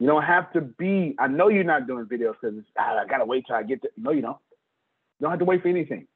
[0.00, 3.44] You don't have to be, I know you're not doing videos because I gotta wait
[3.46, 4.38] till I get to no, you don't.
[5.18, 6.08] You don't have to wait for anything.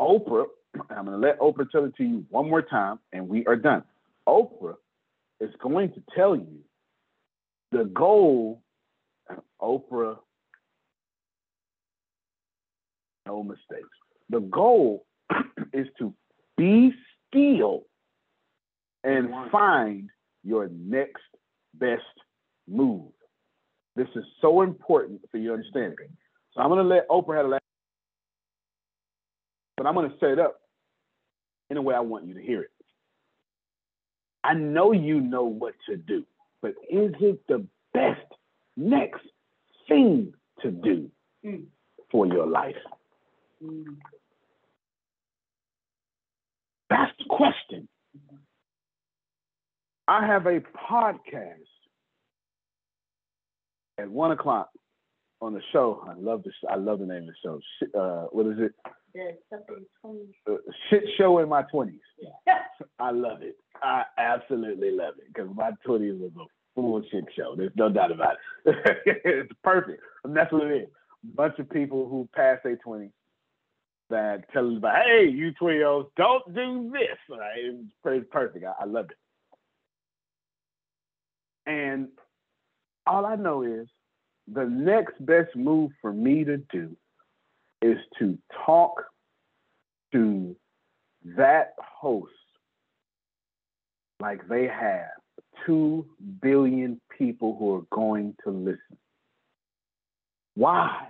[0.00, 0.46] Oprah,
[0.90, 3.84] I'm gonna let Oprah tell it to you one more time and we are done.
[4.26, 4.74] Oprah
[5.40, 6.58] is going to tell you
[7.70, 8.60] the goal,
[9.62, 10.16] Oprah,
[13.24, 13.88] no mistakes.
[14.30, 15.04] The goal
[15.72, 16.14] is to
[16.56, 16.92] be
[17.28, 17.84] still
[19.04, 20.10] and find
[20.44, 21.22] your next
[21.74, 22.02] best
[22.66, 23.10] move.
[23.96, 26.08] This is so important for your understanding.
[26.54, 27.62] So I'm going to let Oprah have a last,
[29.76, 30.60] but I'm going to set it up
[31.70, 32.70] in a way I want you to hear it.
[34.44, 36.24] I know you know what to do,
[36.62, 38.20] but is it the best
[38.76, 39.22] next
[39.88, 40.32] thing
[40.62, 41.10] to do
[41.44, 41.64] mm.
[42.10, 42.76] for your life?
[46.90, 47.88] That's the question.
[50.06, 50.60] I have a
[50.90, 51.68] podcast
[53.98, 54.70] at one o'clock
[55.40, 56.02] on the show.
[56.08, 56.54] I love this.
[56.68, 57.98] I love the name of the show.
[57.98, 58.72] Uh, what is it?
[60.48, 60.54] Uh,
[60.88, 62.00] shit show in my twenties.
[62.46, 62.54] Yeah.
[62.98, 63.56] I love it.
[63.82, 66.44] I absolutely love it because my twenties was a
[66.74, 67.54] full shit show.
[67.56, 68.76] There's no doubt about it.
[69.24, 70.00] it's perfect.
[70.24, 70.88] Mean, that's what it is.
[71.24, 73.10] A bunch of people who passed their twenties
[74.10, 77.18] that tell us about, hey, you 20 year olds, don't do this.
[77.28, 77.58] Right?
[77.58, 78.64] It's perfect.
[78.64, 79.16] I, I love it.
[81.66, 82.08] And
[83.06, 83.88] all I know is
[84.52, 86.96] the next best move for me to do
[87.82, 89.04] is to talk
[90.12, 90.56] to
[91.36, 92.32] that host
[94.20, 95.10] like they have
[95.66, 96.04] 2
[96.40, 98.96] billion people who are going to listen.
[100.54, 101.08] Why?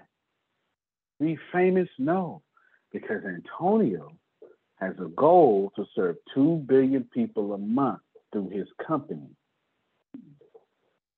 [1.21, 1.89] Be famous?
[1.99, 2.43] No
[2.93, 4.13] because Antonio
[4.77, 8.01] has a goal to serve 2 billion people a month
[8.33, 9.31] through his company.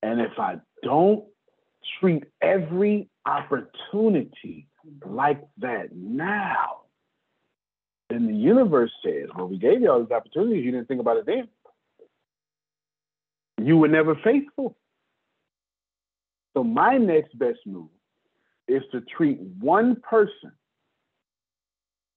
[0.02, 1.24] And if I don't
[2.00, 4.66] treat every opportunity
[5.04, 6.82] like that now,
[8.08, 11.18] then the universe says, well, we gave you all these opportunities, you didn't think about
[11.18, 11.48] it then.
[13.62, 14.76] You were never faithful.
[16.54, 17.88] So my next best move
[18.66, 20.52] is to treat one person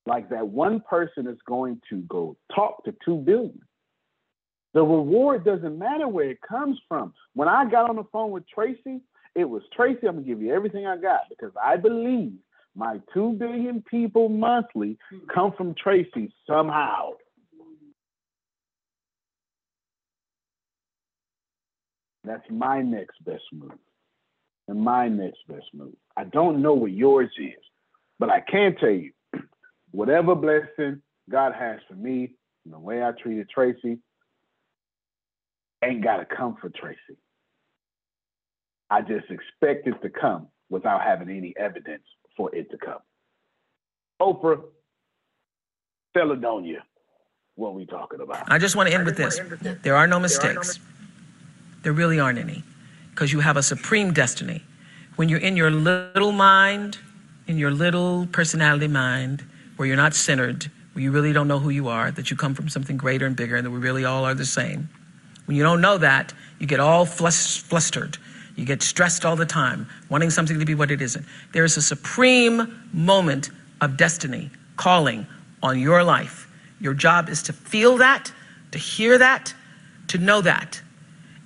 [0.06, 3.60] like that one person is going to go talk to 2 billion.
[4.74, 7.14] The reward doesn't matter where it comes from.
[7.34, 9.00] When I got on the phone with Tracy,
[9.34, 12.32] it was Tracy, I'm gonna give you everything I got because I believe
[12.74, 14.98] my 2 billion people monthly
[15.32, 17.10] come from Tracy somehow.
[22.24, 23.72] That's my next best move.
[24.66, 25.94] And my next best move.
[26.16, 27.62] I don't know what yours is,
[28.18, 29.12] but I can tell you
[29.94, 31.00] whatever blessing
[31.30, 32.32] God has for me,
[32.66, 33.98] the way I treated Tracy,
[35.84, 37.18] ain't got to come for Tracy.
[38.90, 42.02] I just expect it to come without having any evidence
[42.36, 42.98] for it to come.
[44.20, 44.60] Oprah,
[46.12, 46.82] Philadelphia,
[47.54, 48.50] what we talking about?
[48.50, 49.40] I just want to end with this.
[49.82, 50.78] There are no mistakes.
[51.82, 52.64] There really aren't any
[53.10, 54.64] because you have a supreme destiny.
[55.16, 56.98] When you're in your little mind,
[57.46, 59.44] in your little personality mind,
[59.76, 62.54] where you're not centered, where you really don't know who you are, that you come
[62.54, 64.88] from something greater and bigger, and that we really all are the same.
[65.46, 68.18] When you don't know that, you get all flustered.
[68.56, 71.26] You get stressed all the time, wanting something to be what it isn't.
[71.52, 75.26] There is a supreme moment of destiny calling
[75.62, 76.48] on your life.
[76.80, 78.32] Your job is to feel that,
[78.70, 79.54] to hear that,
[80.08, 80.80] to know that.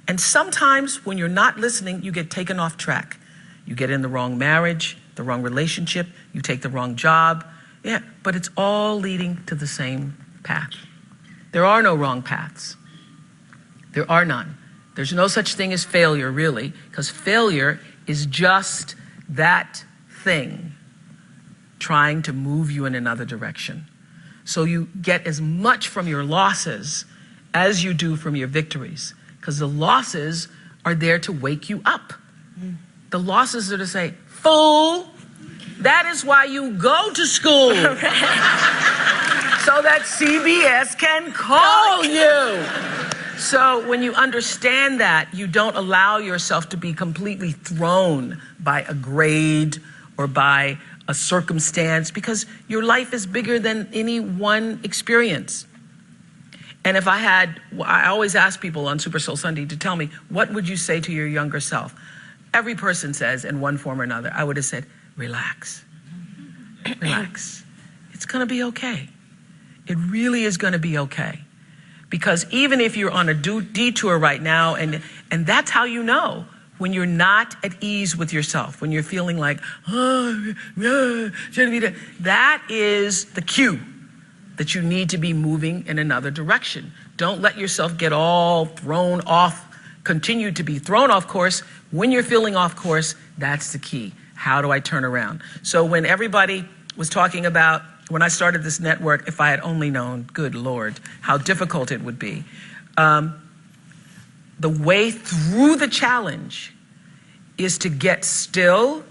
[0.06, 3.18] And sometimes when you're not listening, you get taken off track.
[3.66, 7.44] You get in the wrong marriage, the wrong relationship, you take the wrong job,
[7.88, 10.74] yeah, but it's all leading to the same path.
[11.52, 12.76] There are no wrong paths.
[13.92, 14.58] There are none.
[14.94, 18.94] There's no such thing as failure, really, because failure is just
[19.30, 19.84] that
[20.22, 20.74] thing
[21.78, 23.86] trying to move you in another direction.
[24.44, 27.06] So you get as much from your losses
[27.54, 30.48] as you do from your victories, because the losses
[30.84, 32.12] are there to wake you up.
[32.60, 32.76] Mm.
[33.08, 35.08] The losses are to say, fool,
[35.80, 37.70] that is why you go to school.
[39.68, 43.38] so that CBS can call you.
[43.38, 48.94] So when you understand that, you don't allow yourself to be completely thrown by a
[48.94, 49.78] grade
[50.16, 55.66] or by a circumstance, because your life is bigger than any one experience.
[56.84, 60.10] And if I had, I always ask people on Super Soul Sunday to tell me,
[60.28, 61.94] what would you say to your younger self?
[62.52, 64.86] Every person says in one form or another, I would have said,
[65.18, 65.84] relax.
[67.00, 67.64] Relax.
[68.14, 69.08] It's going to be okay.
[69.86, 71.40] It really is going to be okay.
[72.08, 76.46] Because even if you're on a detour right now, and, and that's how you know
[76.78, 81.90] when you're not at ease with yourself, when you're feeling like, oh, yeah,
[82.20, 83.78] that is the cue
[84.56, 86.92] that you need to be moving in another direction.
[87.16, 91.60] Don't let yourself get all thrown off, continue to be thrown off course.
[91.90, 94.12] When you're feeling off course, that's the key.
[94.38, 95.42] How do I turn around?
[95.64, 96.64] So when everybody
[96.96, 101.00] was talking about when I started this network, if I had only known, good Lord,
[101.20, 102.44] how difficult it would be.
[102.96, 103.34] Um,
[104.60, 106.72] the way through the challenge
[107.58, 109.04] is to get still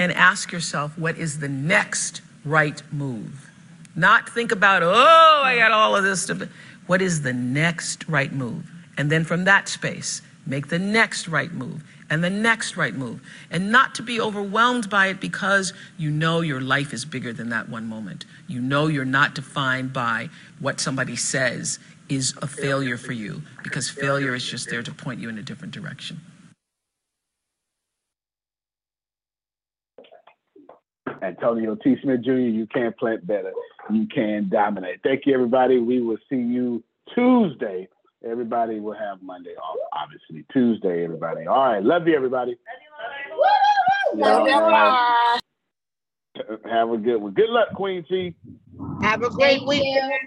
[0.00, 3.48] and ask yourself, what is the next right move?
[3.94, 6.42] Not think about, oh, I got all of this stuff.
[6.88, 8.68] What is the next right move?
[8.98, 13.20] And then from that space, make the next right move and the next right move.
[13.50, 17.48] And not to be overwhelmed by it because you know your life is bigger than
[17.50, 18.24] that one moment.
[18.46, 21.78] You know you're not defined by what somebody says
[22.08, 25.42] is a failure for you because failure is just there to point you in a
[25.42, 26.20] different direction.
[31.22, 31.96] Antonio T.
[32.02, 33.52] Smith Jr., you can plant better.
[33.90, 35.00] You can dominate.
[35.02, 35.78] Thank you, everybody.
[35.78, 36.82] We will see you
[37.14, 37.88] Tuesday.
[38.26, 40.46] Everybody will have Monday off, obviously.
[40.52, 41.46] Tuesday, everybody.
[41.46, 41.82] All right.
[41.82, 42.56] Love you, everybody.
[44.16, 44.52] Love you.
[44.54, 45.38] Y'all
[46.70, 47.34] Have a good one.
[47.34, 48.34] Good luck, Queen T.
[49.02, 50.18] Have a great Thank weekend, you.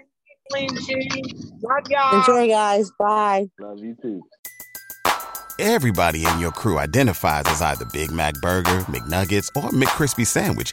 [0.50, 1.24] Queen G.
[1.62, 2.18] Love y'all.
[2.18, 2.90] Enjoy, guys.
[2.98, 3.48] Bye.
[3.58, 4.22] Love you too.
[5.58, 10.72] Everybody in your crew identifies as either Big Mac Burger, McNuggets, or McCrispy Sandwich.